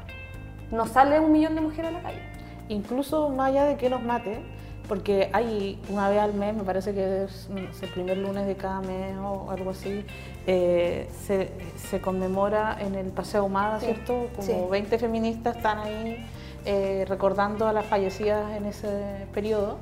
[0.70, 2.22] nos sale un millón de mujeres a la calle.
[2.68, 4.44] Incluso más allá de que nos mate,
[4.88, 7.50] porque hay una vez al mes, me parece que es
[7.82, 10.06] el primer lunes de cada mes o algo así,
[10.46, 14.28] eh, se, se conmemora en el Paseo Humada, Sí, ¿cierto?
[14.36, 14.54] Como sí.
[14.70, 16.28] 20 feministas están ahí
[16.72, 19.80] eh, recordando a las fallecidas en ese periodo.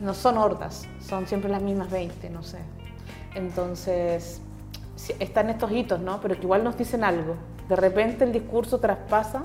[0.00, 2.58] No son hordas, son siempre las mismas 20, no sé.
[3.36, 4.40] Entonces,
[5.20, 6.20] están estos hitos, ¿no?
[6.20, 7.36] Pero que igual nos dicen algo.
[7.68, 9.44] De repente el discurso traspasa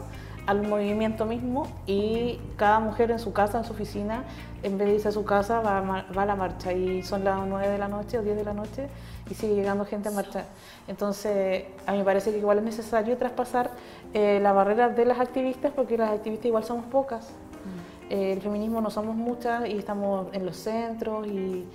[0.50, 4.24] al movimiento mismo y cada mujer en su casa, en su oficina,
[4.64, 5.82] en vez de irse a su casa, va a,
[6.12, 6.74] va a la marcha.
[6.74, 8.88] Y son las 9 de la noche o 10 de la noche
[9.30, 10.46] y sigue llegando gente a marchar.
[10.88, 13.70] Entonces, a mí me parece que igual es necesario traspasar
[14.16, 17.30] eh, la barrera de las activistas porque las activistas igual somos pocas.
[18.10, 21.68] Eh, el feminismo no somos muchas y estamos en los centros y,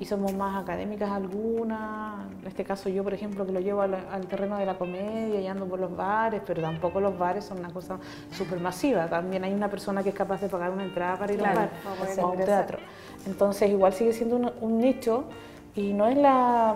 [0.00, 2.26] y somos más académicas algunas.
[2.42, 5.40] En este caso yo, por ejemplo, que lo llevo al, al terreno de la comedia
[5.40, 7.98] y ando por los bares, pero tampoco los bares son una cosa
[8.30, 9.06] súper masiva.
[9.08, 11.62] También hay una persona que es capaz de pagar una entrada para ir Claro, a
[11.64, 12.78] un para bar o a un teatro.
[13.26, 15.24] Entonces igual sigue siendo un, un nicho
[15.74, 16.74] y no es la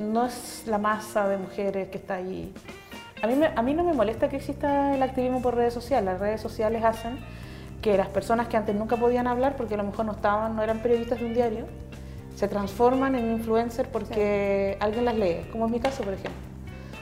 [0.00, 2.52] no es la masa de mujeres que está ahí.
[3.22, 6.04] A mí, me- a mí no me molesta que exista el activismo por redes sociales.
[6.04, 7.16] Las redes sociales hacen
[7.80, 10.62] que las personas que antes nunca podían hablar porque a lo mejor no estaban, no
[10.62, 11.66] eran periodistas de un diario,
[12.34, 16.40] se transforman en influencers porque alguien las lee, como es mi caso, por ejemplo.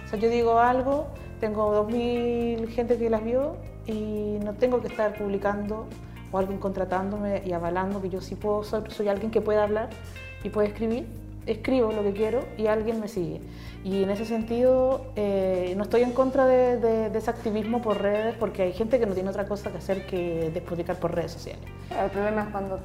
[0.04, 1.06] O sea, yo digo algo,
[1.40, 5.86] tengo 2.000 gente que las vio y no tengo que estar publicando
[6.30, 9.88] o alguien contratándome y avalando que yo sí puedo, soy, soy alguien que puede hablar
[10.44, 11.06] y puede escribir.
[11.44, 13.40] Escribo lo que quiero y alguien me sigue.
[13.82, 18.00] Y en ese sentido, eh, no estoy en contra de, de- de ese activismo por
[18.00, 21.32] redes porque hay gente que no tiene otra cosa que hacer que despotricar por redes
[21.32, 21.64] sociales.
[22.00, 22.78] El problema es cuando,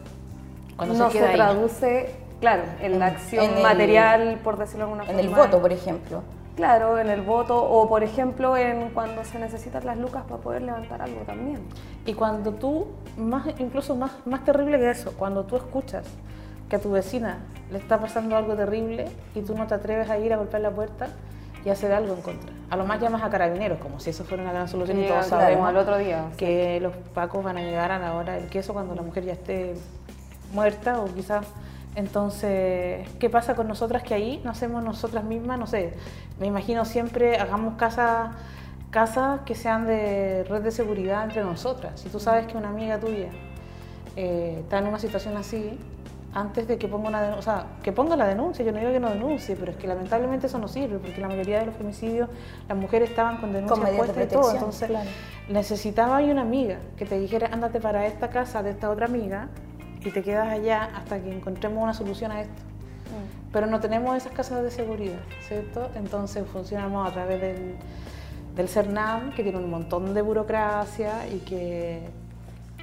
[0.76, 1.36] Cuando no se queda ahí.
[1.36, 5.22] traduce, claro, en, la En- acción en el- material, por decirlo de alguna en forma.
[5.22, 6.24] el voto, por ejemplo.
[6.56, 10.64] Claro, en el voto o por ejemplo en cuando se necesitan las lucas para poder
[10.64, 11.60] levantar algo también.
[12.06, 16.06] Y cuando tú, más, incluso más, más terrible que eso, cuando tú escuchas
[16.68, 17.38] que a tu vecina
[17.72, 20.72] le está pasando algo terrible y tú no te atreves a ir a golpear la
[20.72, 21.10] puerta
[21.64, 22.52] y hacer algo en contra.
[22.72, 25.28] A lo más llamas a carabineros, como si eso fuera una gran solución y todos
[25.28, 26.38] claro, sabemos al otro día, sí.
[26.38, 29.34] que los pacos van a llegar a la hora del queso cuando la mujer ya
[29.34, 29.76] esté
[30.54, 31.46] muerta o quizás...
[31.98, 35.58] Entonces, ¿qué pasa con nosotras que ahí no hacemos nosotras mismas?
[35.58, 35.94] No sé,
[36.40, 38.36] me imagino siempre hagamos casas
[38.92, 42.00] casas que sean de red de seguridad entre nosotras.
[42.00, 43.30] Si tú sabes que una amiga tuya
[44.16, 45.80] eh, está en una situación así,
[46.36, 48.92] antes de que ponga una denuncia, o sea, que ponga la denuncia, yo no digo
[48.92, 51.76] que no denuncie, pero es que lamentablemente eso no sirve, porque la mayoría de los
[51.76, 52.30] femicidios,
[52.70, 55.10] las mujeres estaban con denuncias de puestas y todo, entonces claro.
[55.50, 59.50] necesitaba ahí una amiga que te dijera, ándate para esta casa de esta otra amiga
[60.08, 62.62] y te quedas allá hasta que encontremos una solución a esto.
[63.52, 65.90] Pero no tenemos esas casas de seguridad, ¿cierto?
[65.96, 67.76] Entonces funcionamos a través del,
[68.56, 72.02] del CERNAM, que tiene un montón de burocracia y que...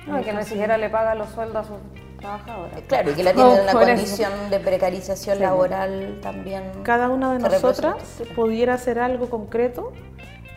[0.06, 1.76] No, y que ni siquiera le paga los sueldos a sus
[2.18, 2.80] trabajadoras.
[2.88, 3.90] Claro, y que la tienen No, en una por eso.
[3.92, 6.62] condición de precarización laboral también.
[6.82, 8.34] Cada una de nosotras representa.
[8.34, 9.92] pudiera hacer algo concreto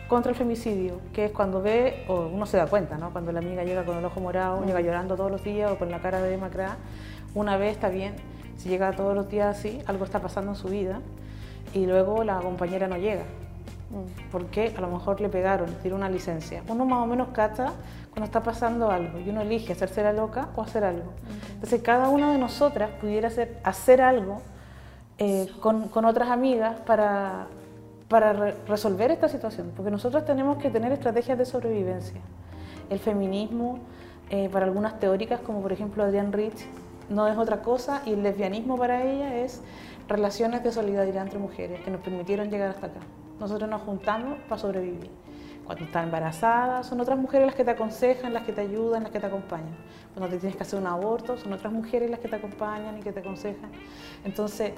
[0.08, 3.12] contra el femicidio, que es cuando ve, o uno se da cuenta, ¿no?
[3.12, 5.90] Cuando la amiga llega con el ojo morado, llega llorando todos los días o con
[5.90, 6.78] la cara de demacrada,
[7.34, 8.14] una vez está bien,
[8.56, 11.00] si llega todos los días así, algo está pasando en su vida
[11.74, 13.24] y luego la compañera no llega.
[14.32, 16.62] Porque a lo mejor le pegaron, tiene una licencia.
[16.68, 17.72] Uno más o menos cacha
[18.10, 21.12] cuando está pasando algo y uno elige hacerse la loca o hacer algo.
[21.54, 24.42] Entonces cada una de nosotras pudiera hacer, hacer algo
[25.18, 27.46] eh, con, con otras amigas para,
[28.08, 32.20] para re- resolver esta situación, porque nosotros tenemos que tener estrategias de sobrevivencia.
[32.90, 33.78] el feminismo,
[34.30, 36.66] eh, para algunas teóricas, como por ejemplo Adrienne Rich,
[37.10, 39.62] no es otra cosa y el lesbianismo para ella es
[40.08, 43.00] relaciones de solidaridad entre mujeres que nos permitieron llegar hasta acá.
[43.40, 45.10] Nosotros nos juntamos para sobrevivir.
[45.64, 49.12] Cuando estás embarazada, son otras mujeres las que te aconsejan, las que te ayudan, las
[49.12, 49.76] que te acompañan.
[50.14, 53.00] Cuando te tienes que hacer un aborto, son otras mujeres las que te acompañan y
[53.02, 53.70] que te aconsejan.
[54.24, 54.72] Entonces,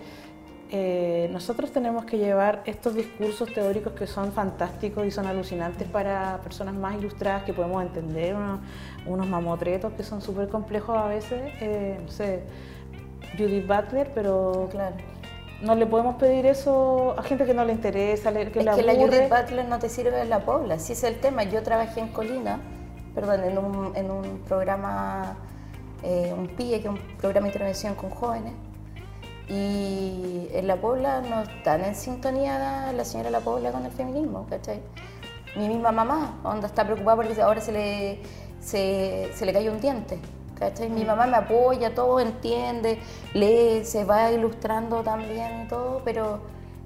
[0.73, 6.39] eh, nosotros tenemos que llevar estos discursos teóricos que son fantásticos y son alucinantes para
[6.45, 8.37] personas más ilustradas que podemos entender,
[9.05, 12.45] unos, mamotretos que son súper complejos a veces, eh, no sé,
[13.37, 14.95] Judith Butler, pero claro.
[15.61, 18.75] no le podemos pedir eso a gente que no le interesa, que es que la
[18.75, 21.43] Judith Butler no te sirve en la pobla, si es el tema.
[21.43, 22.61] Yo trabajé en Colina,
[23.13, 25.37] perdón, en un, en un programa,
[26.05, 28.53] eh, un PIE, que es un programa de intervención con jóvenes,
[29.51, 34.47] y en La Pobla no están en sintonía la señora La Pobla con el feminismo,
[34.49, 34.81] ¿cachai?
[35.57, 38.21] Mi misma mamá, onda está preocupada porque ahora se le,
[38.61, 40.21] se, se le cayó un diente,
[40.57, 40.89] ¿cachai?
[40.89, 43.01] Mi mamá me apoya, todo entiende,
[43.35, 46.41] lee, se va ilustrando también y todo, pero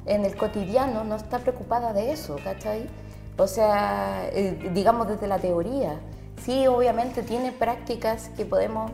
[0.06, 2.88] en el cotidiano no está preocupada de eso, ¿cachai?
[3.36, 6.00] O sea, eh, digamos desde la teoría.
[6.42, 8.90] Sí, obviamente tiene prácticas que podemos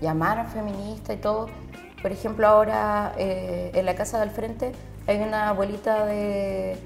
[0.00, 1.46] llamar feministas y todo,
[2.02, 4.72] por ejemplo, ahora eh, en la casa del frente
[5.06, 6.76] hay una abuelita de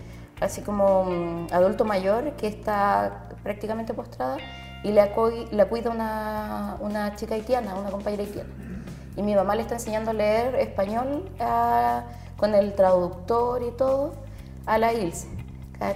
[0.40, 4.38] así como mm, adulto mayor que está prácticamente postrada
[4.82, 5.10] y la,
[5.52, 8.50] la cuida una, una, chica haitiana, una compañera haitiana.
[9.16, 11.30] Y mi mamá le está enseñando a leer español
[12.36, 14.14] con el traductor y todo
[14.66, 15.28] a la Ilse.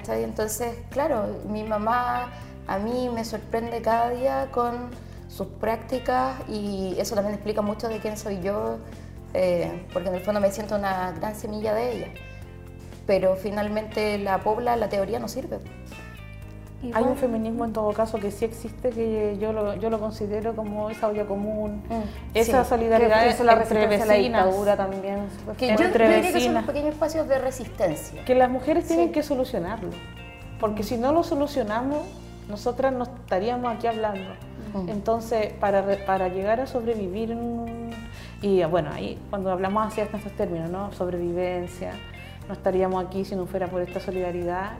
[0.09, 2.31] Entonces, claro, mi mamá
[2.66, 4.90] a mí me sorprende cada día con
[5.28, 8.78] sus prácticas y eso también explica mucho de quién soy yo
[9.35, 12.09] eh, porque en el fondo me siento una gran semilla de ella.
[13.07, 15.59] Pero finalmente la pobla, la teoría no sirve.
[16.93, 20.55] Hay un feminismo en todo caso que sí existe, que yo lo, yo lo considero
[20.55, 24.07] como esa olla común, mm, esa solidaridad eso la entre vecinas.
[24.07, 25.27] La dictadura también.
[25.59, 28.25] Que yo, entre que son pequeños espacios de resistencia.
[28.25, 29.91] Que las mujeres tienen que solucionarlo,
[30.61, 32.07] porque si no lo solucionamos,
[32.49, 34.31] nosotras no estaríamos aquí hablando.
[34.75, 34.88] Mm.
[34.88, 37.78] Entonces, para, para llegar a sobrevivir en un
[38.40, 40.92] y bueno, ahí cuando hablamos así en estos términos, ¿no?
[40.92, 41.92] Sobrevivencia,
[42.46, 44.72] no estaríamos aquí si no fuera por esta solidaridad.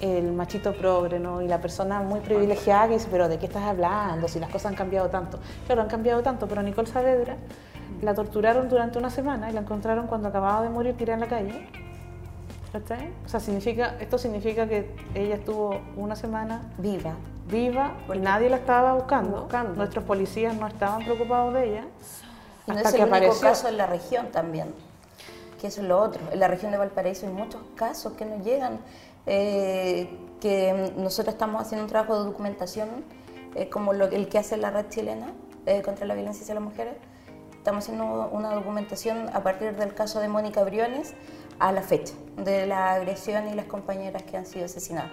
[0.00, 1.40] El machito progre, ¿no?
[1.40, 4.28] Y la persona muy privilegiada que dice, pero ¿de qué estás hablando?
[4.28, 5.38] Si las cosas han cambiado tanto.
[5.64, 7.36] Claro, han cambiado tanto, pero Nicole Saavedra
[8.02, 11.28] la torturaron durante una semana y la encontraron cuando acababa de morir tirada en la
[11.28, 11.68] calle.
[13.24, 17.14] O sea, significa, esto significa que ella estuvo una semana viva,
[17.48, 19.40] viva y nadie la estaba buscando.
[19.42, 19.74] buscando.
[19.74, 21.84] Nuestros policías no estaban preocupados de ella.
[22.66, 24.74] Y no es el único caso en la región también,
[25.60, 26.20] que eso es lo otro.
[26.32, 28.80] En la región de Valparaíso hay muchos casos que nos llegan,
[29.26, 30.08] eh,
[30.40, 32.88] que nosotros estamos haciendo un trabajo de documentación,
[33.54, 35.32] eh, como lo, el que hace la red chilena
[35.66, 36.94] eh, contra la violencia hacia las mujeres.
[37.52, 41.14] Estamos haciendo una documentación a partir del caso de Mónica Briones
[41.58, 45.10] a la fecha, de la agresión y las compañeras que han sido asesinadas.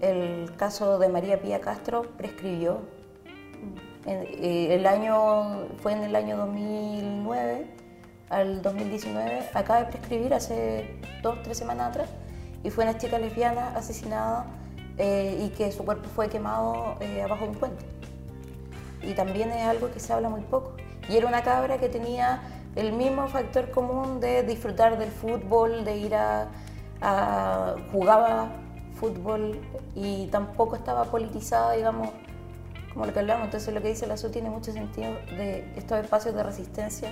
[0.00, 2.80] El caso de María Pía Castro prescribió
[4.06, 7.66] el año, fue en el año 2009
[8.30, 12.08] al 2019, acaba de prescribir hace dos, tres semanas atrás,
[12.64, 14.46] y fue una chica lesbiana asesinada
[14.98, 17.84] eh, y que su cuerpo fue quemado eh, abajo de un puente.
[19.02, 20.74] Y también es algo que se habla muy poco.
[21.08, 22.42] Y era una cabra que tenía
[22.76, 26.48] el mismo factor común de disfrutar del fútbol, de ir a
[27.90, 28.52] jugaba
[28.94, 29.60] fútbol
[29.96, 32.10] y tampoco estaba politizada, digamos,
[32.92, 33.46] como lo que hablamos.
[33.46, 37.10] Entonces lo que dice la SU tiene mucho sentido de estos espacios de resistencia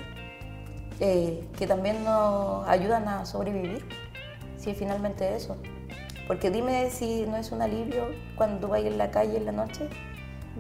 [1.01, 3.85] eh, que también nos ayudan a sobrevivir,
[4.59, 5.57] si finalmente eso.
[6.27, 9.89] Porque dime si no es un alivio cuando vas en la calle en la noche.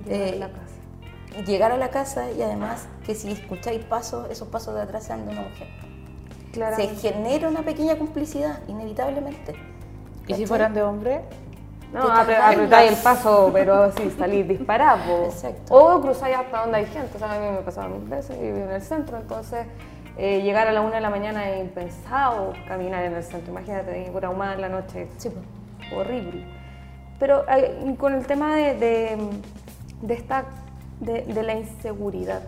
[0.04, 1.44] Llegar a eh, la casa.
[1.46, 5.26] Llegar a la casa y además que si escucháis pasos, esos pasos de atrás sean
[5.26, 5.68] de una mujer.
[6.74, 9.54] Se genera una pequeña complicidad, inevitablemente.
[10.26, 11.22] ¿Y si fueran de hombre?
[11.92, 15.29] No, apretáis el paso, pero así salís disparado.
[15.70, 17.16] O cruzáis hasta donde hay gente.
[17.16, 19.66] O sea, a mí me pasaba mil veces y vivo en el centro, entonces
[20.16, 23.50] eh, llegar a la una de la mañana es impensado caminar en el centro.
[23.50, 25.09] Imagínate, por ahumada en la noche.
[25.18, 25.31] Sí.
[25.94, 26.44] Horrible.
[27.18, 28.74] Pero eh, con el tema de,
[30.00, 30.44] de, esta,
[31.00, 32.42] de, la inseguridad,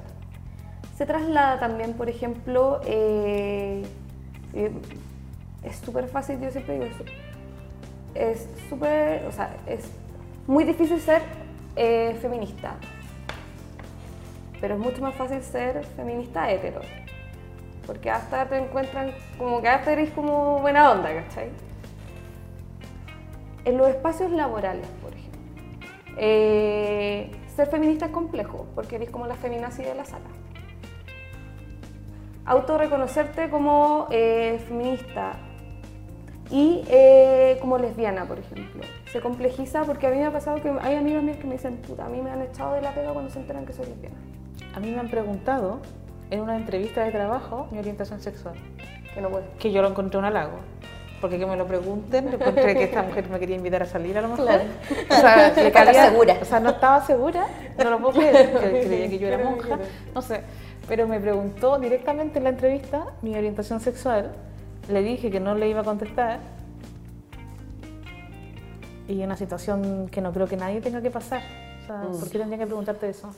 [0.96, 3.84] se traslada también, por ejemplo, eh,
[4.54, 7.04] es súper fácil, yo siempre digo eso
[8.14, 9.90] es súper, o sea, es
[10.46, 11.22] muy difícil ser
[11.76, 12.74] eh, feminista,
[14.60, 16.80] pero es mucho más fácil ser feminista hetero,
[17.86, 21.48] porque hasta te encuentran como que hasta eres como buena onda, ¿cachai?
[23.64, 25.40] En los espacios laborales, por ejemplo,
[26.16, 30.26] eh, ser feminista es complejo, porque eres como la feminazi de la sala.
[32.44, 35.36] Autorreconocerte como eh, feminista
[36.50, 38.82] y eh, como lesbiana, por ejemplo.
[39.10, 41.76] Se complejiza porque a mí me ha pasado que hay amigas mías que me dicen,
[41.76, 44.16] puta, a mí me han echado de la pega cuando se enteran que soy lesbiana.
[44.74, 45.80] A mí me han preguntado
[46.30, 48.54] en una entrevista de trabajo mi orientación sexual,
[49.14, 49.44] Que no puedo.
[49.58, 50.58] que yo lo encontré un halago.
[51.20, 54.22] Porque que me lo pregunten, encontré que esta mujer me quería invitar a salir a
[54.22, 54.44] lo mejor.
[54.46, 54.64] Claro.
[55.08, 56.36] O sea, le Estaba cabía- segura.
[56.42, 57.46] O sea, no estaba segura,
[57.78, 59.78] no lo puedo creer, que creía que yo era monja,
[60.14, 60.40] no sé.
[60.88, 64.32] Pero me preguntó directamente en la entrevista mi orientación sexual,
[64.90, 66.40] le dije que no le iba a contestar.
[69.08, 71.42] Y una situación que no creo que nadie tenga que pasar.
[71.82, 73.30] O sea, ¿por qué tendría que preguntarte eso?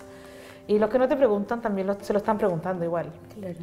[0.67, 3.07] Y los que no te preguntan también lo- se lo están preguntando igual.
[3.39, 3.55] Claro.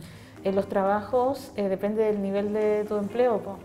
[0.44, 3.58] En los trabajos eh, depende del nivel de tu empleo, po.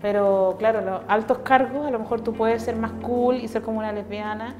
[0.00, 3.62] pero claro, los altos cargos a lo mejor tú puedes ser más cool y ser
[3.62, 4.54] como una lesbiana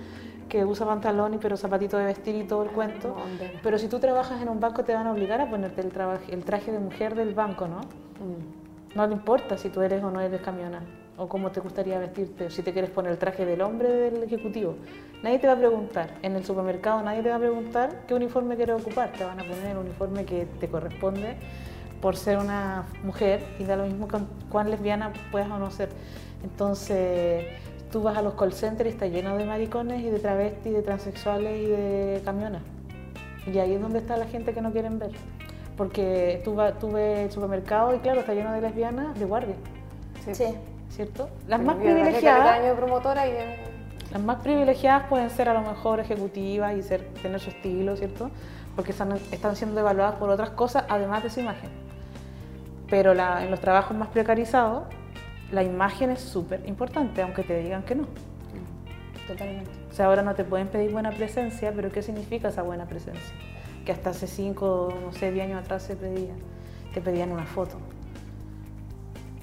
[0.48, 3.10] que usa pantalón y pero zapatito de vestir y todo el cuento.
[3.14, 3.46] Onda.
[3.62, 6.18] Pero si tú trabajas en un banco te van a obligar a ponerte el, traba-
[6.28, 7.80] el traje de mujer del banco, ¿no?
[8.94, 10.82] No le importa si tú eres o no eres camiona
[11.16, 14.22] o cómo te gustaría vestirte, o si te quieres poner el traje del hombre del
[14.22, 14.76] ejecutivo.
[15.22, 16.14] Nadie te va a preguntar.
[16.22, 19.12] En el supermercado nadie te va a preguntar qué uniforme quieres ocupar.
[19.12, 21.36] Te van a poner el uniforme que te corresponde
[22.00, 25.90] por ser una mujer y da lo mismo con cuán lesbiana puedas o no ser.
[26.42, 27.44] Entonces,
[27.92, 30.82] tú vas a los call centers y está lleno de maricones y de travestis, de
[30.82, 32.62] transexuales y de camionas.
[33.46, 35.10] Y ahí es donde está la gente que no quieren ver.
[35.80, 36.56] Porque tú
[36.92, 39.54] ves el supermercado y claro, está lleno de lesbianas de guardia,
[40.30, 40.44] Sí.
[40.90, 41.30] ¿cierto?
[41.48, 43.30] Las Pero más privilegiadas, promotora y...
[43.30, 43.56] eh,
[44.12, 48.30] las más privilegiadas pueden ser a lo mejor ejecutivas y ser, tener su estilo, ¿cierto?
[48.76, 51.70] Porque están, están siendo evaluadas por otras cosas además de su imagen.
[52.90, 54.82] Pero la- en los trabajos más precarizados,
[55.50, 58.04] la imagen es súper importante, aunque te digan que no.
[59.26, 59.70] Totalmente.
[59.90, 63.34] O sea, ahora no te pueden pedir buena presencia, pero ¿qué significa esa buena presencia?
[63.84, 66.32] Que hasta hace 5, no sé, 10 años atrás se pedía.
[66.92, 67.76] Te pedían una foto.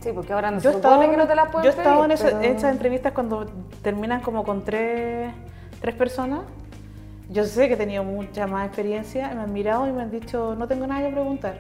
[0.02, 2.04] Sí, porque ahora no Yo se supone que no te la pueden yo he estado
[2.06, 3.48] en, pero- esas entrevistas cuando
[3.82, 5.34] terminan como con tres,
[5.82, 6.42] tres personas.
[7.30, 10.56] Yo sé que he tenido mucha más experiencia, me han mirado y me han dicho,
[10.56, 11.58] no tengo nada que preguntar.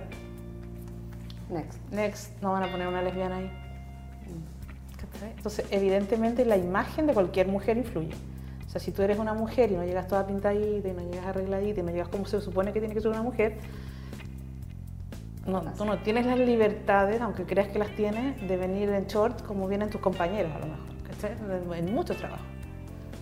[1.50, 1.80] Next.
[1.92, 3.52] Next, no van a poner una lesbiana ahí.
[5.12, 5.32] ¿Cachai?
[5.36, 8.14] Entonces, evidentemente la imagen de cualquier mujer influye.
[8.78, 11.80] Sea, si tú eres una mujer y no llegas toda pintadita y no llegas arregladita
[11.80, 13.58] y no llegas como se supone que tiene que ser una mujer,
[15.48, 19.42] no, tú no tienes las libertades, aunque creas que las tienes, de venir en short
[19.46, 21.80] como vienen tus compañeros a lo mejor, ¿cachai?
[21.80, 22.46] En muchos trabajos.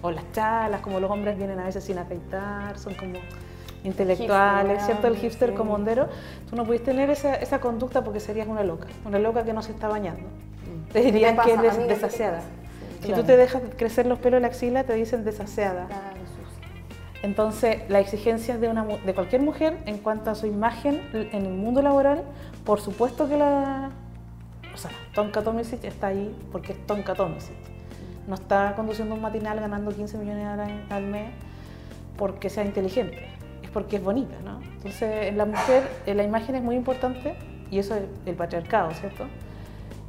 [0.01, 3.19] O las chalas, como los hombres vienen a veces sin afeitar, son como
[3.83, 5.07] intelectuales, Hipster, ¿cierto?
[5.07, 5.55] El hipster sí.
[5.55, 6.09] como hondero.
[6.49, 9.61] Tú no puedes tener esa, esa conducta porque serías una loca, una loca que no
[9.61, 10.23] se está bañando.
[10.91, 12.41] Te dirían ¿Qué que eres amiga?
[13.05, 15.87] Si tú te dejas crecer los pelos de la axila, te dicen desaseada.
[15.87, 16.55] Claro, sucia.
[17.23, 21.53] Entonces, las exigencias de, una, de cualquier mujer en cuanto a su imagen en el
[21.53, 22.23] mundo laboral,
[22.63, 23.91] por supuesto que la...
[24.73, 27.55] O sea, Tonka Tomisic está ahí porque es Tonka Tomisic.
[28.27, 30.47] No está conduciendo un matinal ganando 15 millones
[30.89, 31.29] al mes
[32.17, 33.27] porque sea inteligente,
[33.61, 34.61] es porque es bonita, ¿no?
[34.61, 37.35] Entonces, en la mujer eh, la imagen es muy importante
[37.69, 39.25] y eso es el patriarcado, ¿cierto?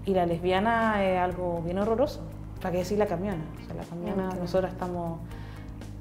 [0.05, 2.23] Y la lesbiana es algo bien horroroso.
[2.61, 3.43] ¿Para qué decir la camiona?
[3.63, 5.21] O sea, la camiona, nosotros estamos,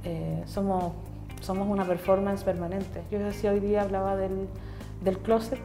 [0.04, 0.94] eh, somos,
[1.42, 3.04] somos una performance permanente.
[3.12, 4.48] Yo decía hoy día, hablaba del,
[5.02, 5.60] del closet,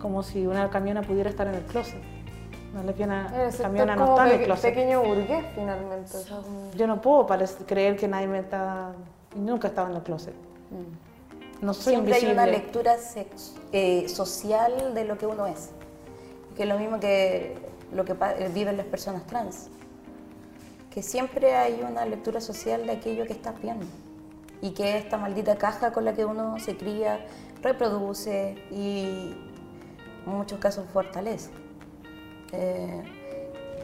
[0.00, 2.00] como si una camiona pudiera estar en el closet.
[2.72, 4.74] Una lesbiana camiona no está en el closet.
[4.74, 6.12] pequeño burgués, finalmente.
[6.76, 7.26] Yo no puedo
[7.66, 8.92] creer que nadie me está...
[9.34, 10.34] Nunca he estado en el closet.
[11.62, 12.32] No soy Siempre hay invisible.
[12.34, 12.96] una lectura
[13.72, 15.70] eh, social de lo que uno es,
[16.56, 17.56] que es lo mismo que
[17.92, 18.14] lo que
[18.54, 19.70] viven las personas trans,
[20.98, 23.86] que siempre hay una lectura social de aquello que estás viendo
[24.60, 27.24] y que esta maldita caja con la que uno se cría,
[27.62, 29.32] reproduce y
[30.26, 31.50] en muchos casos fortalece.
[32.50, 33.04] Eh,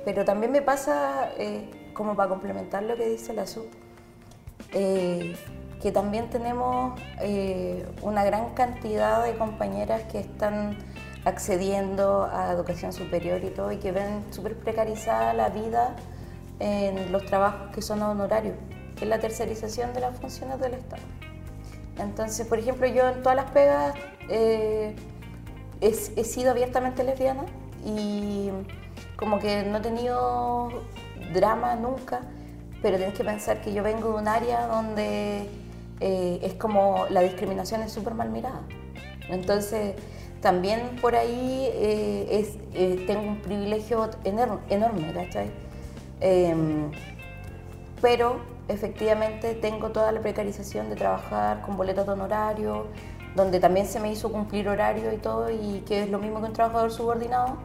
[0.05, 3.65] pero también me pasa, eh, como para complementar lo que dice la SU,
[4.73, 5.37] eh,
[5.81, 10.79] que también tenemos eh, una gran cantidad de compañeras que están
[11.25, 15.95] accediendo a educación superior y todo y que ven súper precarizada la vida
[16.61, 18.55] en los trabajos que son honorarios,
[18.97, 21.03] que es la tercerización de las funciones del Estado.
[21.99, 23.95] Entonces, por ejemplo, yo en todas las pegas
[24.29, 24.95] eh,
[25.81, 27.45] he, he sido abiertamente lesbiana
[27.85, 28.51] y
[29.17, 30.83] como que no he tenido
[31.33, 32.21] drama nunca,
[32.83, 35.49] pero tienes que pensar que yo vengo de un área donde
[36.01, 38.63] eh, es como la discriminación es súper mal mirada.
[39.29, 39.95] Entonces,
[40.41, 45.13] también por ahí eh, es, eh, tengo un privilegio enorme.
[46.21, 46.91] Em,
[48.01, 48.37] pero
[48.69, 52.87] efectivamente tengo toda la precarización de trabajar con boletos de honorario,
[53.35, 56.47] donde también se me hizo cumplir horario y todo, y que es lo mismo que
[56.47, 57.57] un trabajador subordinado,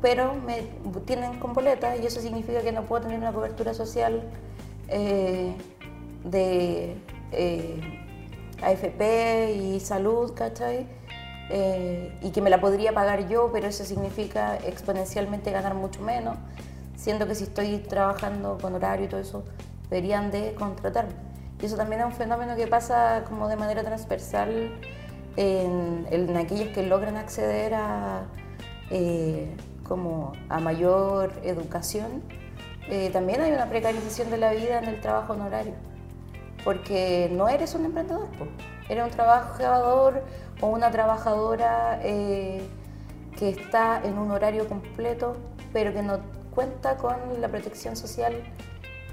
[0.00, 0.62] pero me
[1.04, 4.22] tienen con boleta y eso significa que no puedo tener una cobertura social
[4.88, 5.54] eh,
[6.24, 6.96] de
[7.32, 7.80] eh,
[8.62, 10.86] AFP y salud, ¿cachai?
[11.48, 16.36] Eh, y que me la podría pagar yo, pero eso significa exponencialmente ganar mucho menos,
[16.96, 19.44] siendo que si estoy trabajando con horario y todo eso,
[19.90, 21.12] deberían de contratarme.
[21.60, 24.72] Y eso también es un fenómeno que pasa como de manera transversal
[25.36, 28.24] en, en aquellos que logran acceder a,
[28.90, 32.22] eh, como a mayor educación.
[32.88, 35.74] Eh, también hay una precarización de la vida en el trabajo honorario,
[36.64, 38.28] porque no eres un emprendedor,
[38.88, 40.22] eres un trabajador
[40.60, 42.62] o una trabajadora eh,
[43.36, 45.36] que está en un horario completo,
[45.72, 46.20] pero que no
[46.56, 48.34] cuenta con la protección social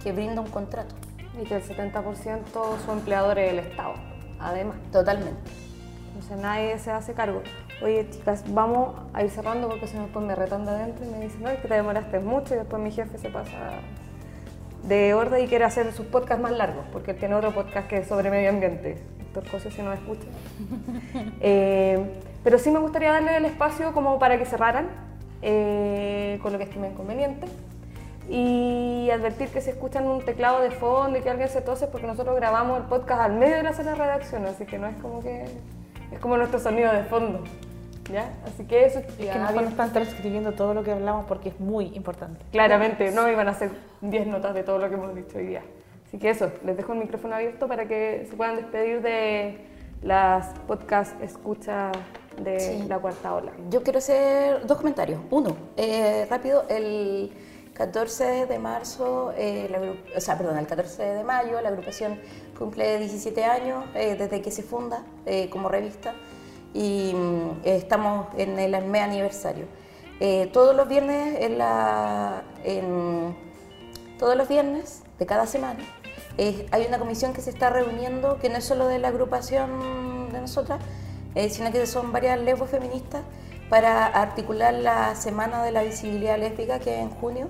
[0.02, 0.96] que brinda un contrato.
[1.40, 2.44] Y que el 70%
[2.86, 3.96] son empleadores del Estado,
[4.40, 4.78] además.
[4.92, 5.52] Totalmente.
[6.08, 7.42] Entonces nadie se hace cargo.
[7.84, 11.10] Oye, chicas, vamos a ir cerrando porque si no después me retan de adentro y
[11.10, 13.52] me dicen, no, es que te demoraste mucho y después mi jefe se pasa
[14.84, 17.98] de orden y quiere hacer sus podcasts más largos, porque él tiene otro podcast que
[17.98, 18.98] es sobre medio ambiente.
[19.20, 20.28] Héctor cosas si no escucha.
[21.42, 24.88] eh, pero sí me gustaría darle el espacio como para que cerraran
[25.44, 27.48] eh, con lo que estimen conveniente
[28.30, 32.08] y advertir que si escuchan un teclado de fondo y que alguien se tose porque
[32.08, 34.96] nosotros grabamos el podcast al medio de la sala de redacción, así que no es
[35.02, 35.44] como que
[36.12, 37.44] es como nuestro sonido de fondo.
[38.12, 38.34] ¿Ya?
[38.46, 41.86] Así que eso es que no están transcribiendo todo lo que hablamos porque es muy
[41.96, 42.44] importante.
[42.52, 43.72] Claramente, no iban a hacer
[44.02, 45.62] 10 notas de todo lo que hemos dicho hoy día.
[46.06, 49.58] Así que eso, les dejo el micrófono abierto para que se puedan despedir de
[50.02, 51.92] las podcast escucha
[52.38, 53.52] de la cuarta ola.
[53.70, 55.22] Yo quiero hacer dos comentarios.
[55.30, 57.32] Uno, eh, rápido, el
[57.74, 62.20] 14 de marzo, eh, o sea, perdón, el 14 de mayo, la agrupación
[62.58, 66.14] cumple 17 años eh, desde que se funda eh, como revista
[66.74, 69.66] y mm, estamos en el mes aniversario.
[70.54, 72.44] todos los viernes en la,
[74.18, 75.84] todos los viernes de cada semana
[76.72, 80.40] hay una comisión que se está reuniendo que no es solo de la agrupación de
[80.40, 80.80] nosotras,
[81.50, 83.22] sino que son varias lesbos feministas
[83.70, 87.50] para articular la Semana de la Visibilidad Lésbica que es en junio,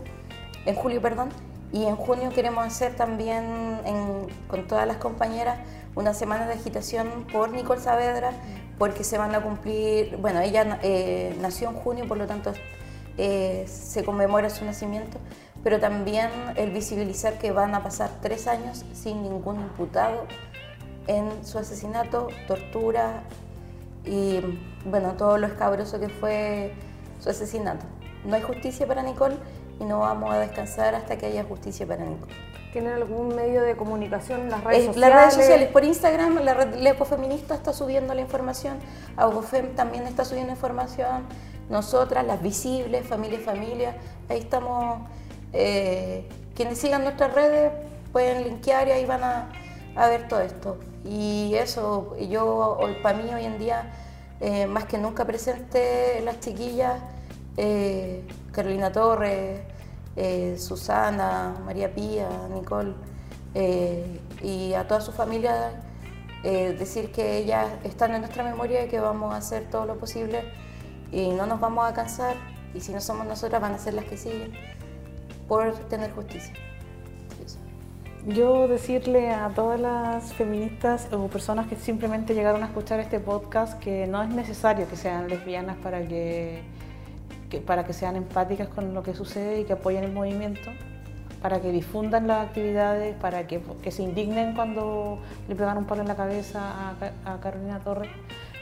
[0.65, 1.29] en julio, perdón,
[1.73, 3.43] y en junio queremos hacer también
[4.47, 5.57] con todas las compañeras
[5.95, 8.31] una semana de agitación por Nicole Saavedra,
[8.77, 12.53] porque se van a cumplir, bueno, ella eh, nació en junio, por lo tanto
[13.17, 15.17] eh, se conmemora su nacimiento,
[15.63, 20.25] pero también el visibilizar que van a pasar tres años sin ningún imputado
[21.07, 23.23] en su asesinato, tortura,
[24.05, 24.41] y
[24.85, 26.73] bueno, todo lo escabroso que fue
[27.19, 27.85] su asesinato.
[28.25, 29.35] No hay justicia para Nicole
[29.79, 32.33] y no vamos a descansar hasta que haya justicia para Nicole.
[32.71, 34.49] ¿Tienen algún medio de comunicación?
[34.49, 35.09] ¿Las redes sociales?
[35.09, 38.77] Las redes sociales, por Instagram, la red Lepo Feminista está subiendo la información,
[39.15, 41.23] Augofem también está subiendo información,
[41.69, 43.95] nosotras, las visibles, familia familia,
[44.27, 45.01] ahí estamos.
[45.53, 47.71] Eh, quienes sigan nuestras redes
[48.11, 49.49] pueden linkear y ahí van a,
[49.95, 50.77] a ver todo esto.
[51.05, 53.91] Y eso, yo para mí hoy en día,
[54.39, 57.01] eh, más que nunca presente las chiquillas,
[57.57, 59.61] eh, Carolina Torres,
[60.15, 62.93] eh, Susana, María Pía, Nicole,
[64.41, 65.83] y a toda su familia,
[66.43, 70.43] decir que ellas están en nuestra memoria y que vamos a hacer todo lo posible
[71.11, 72.35] y no nos vamos a cansar,
[72.73, 74.53] y si no somos nosotras van a ser las que siguen,
[75.47, 76.53] por tener justicia.
[78.27, 83.77] Yo decirle a todas las feministas o personas que simplemente llegaron a escuchar este podcast
[83.79, 86.61] que no es necesario que sean lesbianas para que,
[87.65, 90.71] para que sean empáticas con lo que sucede y que apoyen el movimiento,
[91.41, 93.61] para que difundan las actividades, para que,
[93.91, 95.19] se indignen cuando
[95.49, 96.95] le pegan un palo en la cabeza
[97.25, 98.09] a Carolina Torres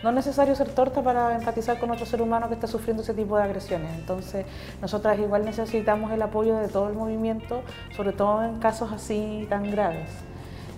[0.03, 3.13] no es necesario ser torta para empatizar con otro ser humano que está sufriendo ese
[3.13, 3.91] tipo de agresiones.
[3.97, 4.45] Entonces,
[4.81, 7.61] nosotras igual necesitamos el apoyo de todo el movimiento,
[7.95, 10.09] sobre todo en casos así tan graves.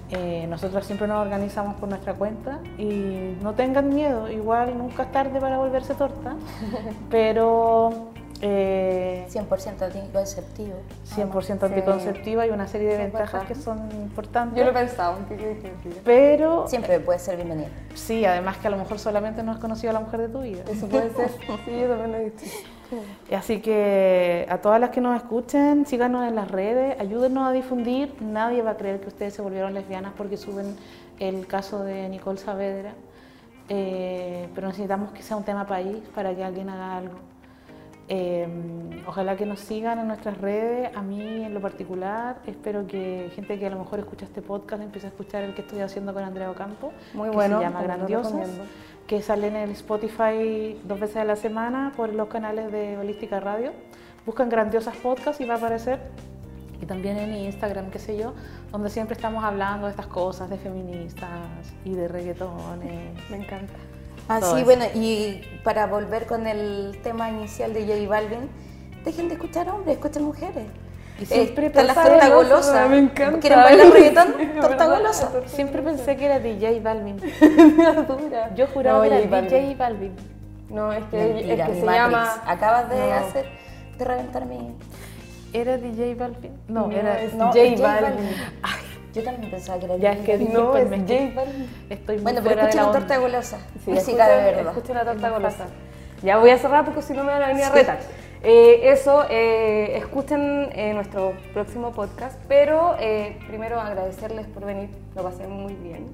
[0.10, 5.12] Eh, nosotras siempre nos organizamos por nuestra cuenta y no tengan miedo, igual nunca es
[5.12, 6.36] tarde para volverse torta,
[7.10, 8.10] pero
[8.44, 10.76] 100% eh, anticonceptivo.
[11.16, 14.58] 100% anticonceptiva y una serie de ventajas que son importantes.
[14.58, 15.18] Yo lo he pensado,
[16.04, 16.68] pero...
[16.68, 17.70] Siempre puede ser bienvenida.
[17.96, 20.42] Sí, además que a lo mejor solamente no has conocido a la mujer de tu
[20.42, 20.64] vida.
[20.70, 21.30] Eso puede ser.
[21.66, 22.46] sí, yo también lo he dicho.
[23.36, 28.14] Así que a todas las que nos escuchen, síganos en las redes, ayúdenos a difundir.
[28.22, 30.76] Nadie va a creer que ustedes se volvieron lesbianas porque suben
[31.20, 32.94] el caso de Nicole Saavedra.
[33.70, 37.33] Eh, pero necesitamos que sea un tema país para que alguien haga algo.
[38.16, 38.48] Eh,
[39.08, 40.96] ojalá que nos sigan en nuestras redes.
[40.96, 44.84] A mí, en lo particular, espero que gente que a lo mejor escucha este podcast
[44.84, 46.94] empiece a escuchar el que estoy haciendo con Andrea Ocampo.
[47.16, 48.50] Muy que bueno, Se llama Grandiosas.
[49.08, 53.40] Que sale en el Spotify dos veces a la semana por los canales de Holística
[53.40, 53.72] Radio.
[54.28, 56.00] Buscan Grandiosas Podcast y va a aparecer.
[56.80, 58.34] Y también en Instagram, qué sé yo,
[58.72, 63.30] donde siempre estamos hablando de estas cosas, de feministas y de reggaetones.
[63.32, 63.74] Me encanta.
[64.30, 64.66] Ah, Todo sí, eso.
[64.66, 68.50] bueno, y para volver con el tema inicial de J Balvin,
[69.04, 70.66] dejen de escuchar hombres, escuchen mujeres.
[71.20, 73.40] Y siempre Eh, está la torta Golosa, me encanta.
[73.40, 74.34] ¿Quieren bailar reggaetón?
[74.62, 75.32] Torta golosa.
[75.46, 77.18] Siempre pensé que era DJ Balvin.
[78.56, 79.42] Yo juraba No, que era.
[79.42, 80.16] DJ Balvin.
[80.70, 82.04] No, es que, Mentira, es que se Matrix.
[82.04, 82.44] llama.
[82.48, 83.14] Acabas de No.
[83.14, 83.46] hacer,
[84.00, 84.76] de reventar mi...
[85.54, 86.52] ¿Era DJ Balvin?
[86.68, 87.20] No, No, era.
[87.36, 88.10] No, J es J Balvin.
[88.16, 88.30] Balvin.
[89.14, 90.54] Yo también pensaba que era Ya, es que Balvin.
[90.54, 90.90] No, es.
[90.90, 91.44] J.
[91.90, 93.58] Estoy muy Bueno, pero fuera escuchen la torta golosa.
[93.86, 94.68] Sí, Música de verdad.
[94.68, 95.66] Escuchen la torta golosa.
[96.24, 98.00] Ya voy a cerrar porque si no me van a venir a retar.
[98.46, 102.98] Eh, eso, eh, escuchen eh, nuestro próximo podcast, pero
[103.48, 106.10] primero agradecerles por venir, lo pasé muy bien.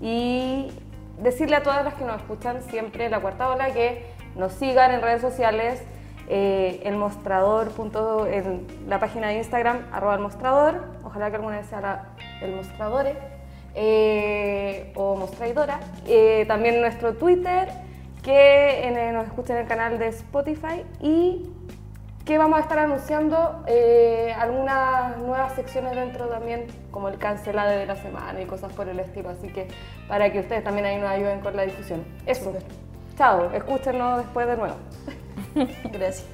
[0.00, 0.70] y
[1.20, 4.04] decirle a todas las que nos escuchan siempre la cuarta ola que
[4.36, 5.82] nos sigan en redes sociales,
[6.28, 11.66] el mostrador, punto, en la página de Instagram, arroba el mostrador, ojalá que alguna vez
[11.68, 12.04] sea la-
[12.42, 13.14] el mostradore
[13.76, 15.78] eh, o mostraidora.
[16.06, 17.68] Eh, también nuestro Twitter,
[18.22, 21.50] que en- eh, nos escuchen en el canal de Spotify y
[22.24, 27.84] que vamos a estar anunciando eh, algunas nuevas secciones dentro también, como el cancelado de
[27.86, 29.28] la semana y cosas por el estilo.
[29.28, 29.68] Así que
[30.08, 32.02] para que ustedes también ahí nos ayuden con la difusión.
[32.26, 32.52] Eso.
[33.16, 34.74] Chao, escúchenos después de nuevo.
[35.92, 36.26] Gracias.